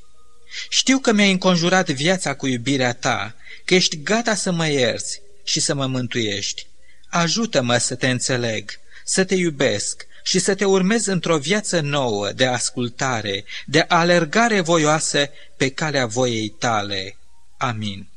Știu 0.70 1.00
că 1.00 1.12
mi-ai 1.12 1.32
înconjurat 1.32 1.90
viața 1.90 2.36
cu 2.36 2.48
iubirea 2.48 2.94
ta, 2.94 3.36
că 3.66 3.76
ești 3.76 4.02
gata 4.04 4.36
să 4.36 4.52
mă 4.52 4.68
ierți 4.68 5.22
și 5.44 5.60
să 5.60 5.74
mă 5.74 5.86
mântuiești. 5.86 6.68
Ajută-mă 7.10 7.78
să 7.78 7.96
te 7.96 8.10
înțeleg, 8.10 8.80
să 9.06 9.24
te 9.24 9.36
iubesc 9.36 10.06
și 10.24 10.40
să 10.40 10.56
te 10.56 10.66
urmezi 10.66 11.10
într-o 11.10 11.38
viață 11.38 11.80
nouă 11.80 12.32
de 12.32 12.46
ascultare, 12.46 13.44
de 13.66 13.86
alergare 13.88 14.62
voioasă 14.62 15.30
pe 15.58 15.70
calea 15.70 16.06
voiei 16.06 16.50
tale. 16.50 17.18
Amin. 17.58 18.11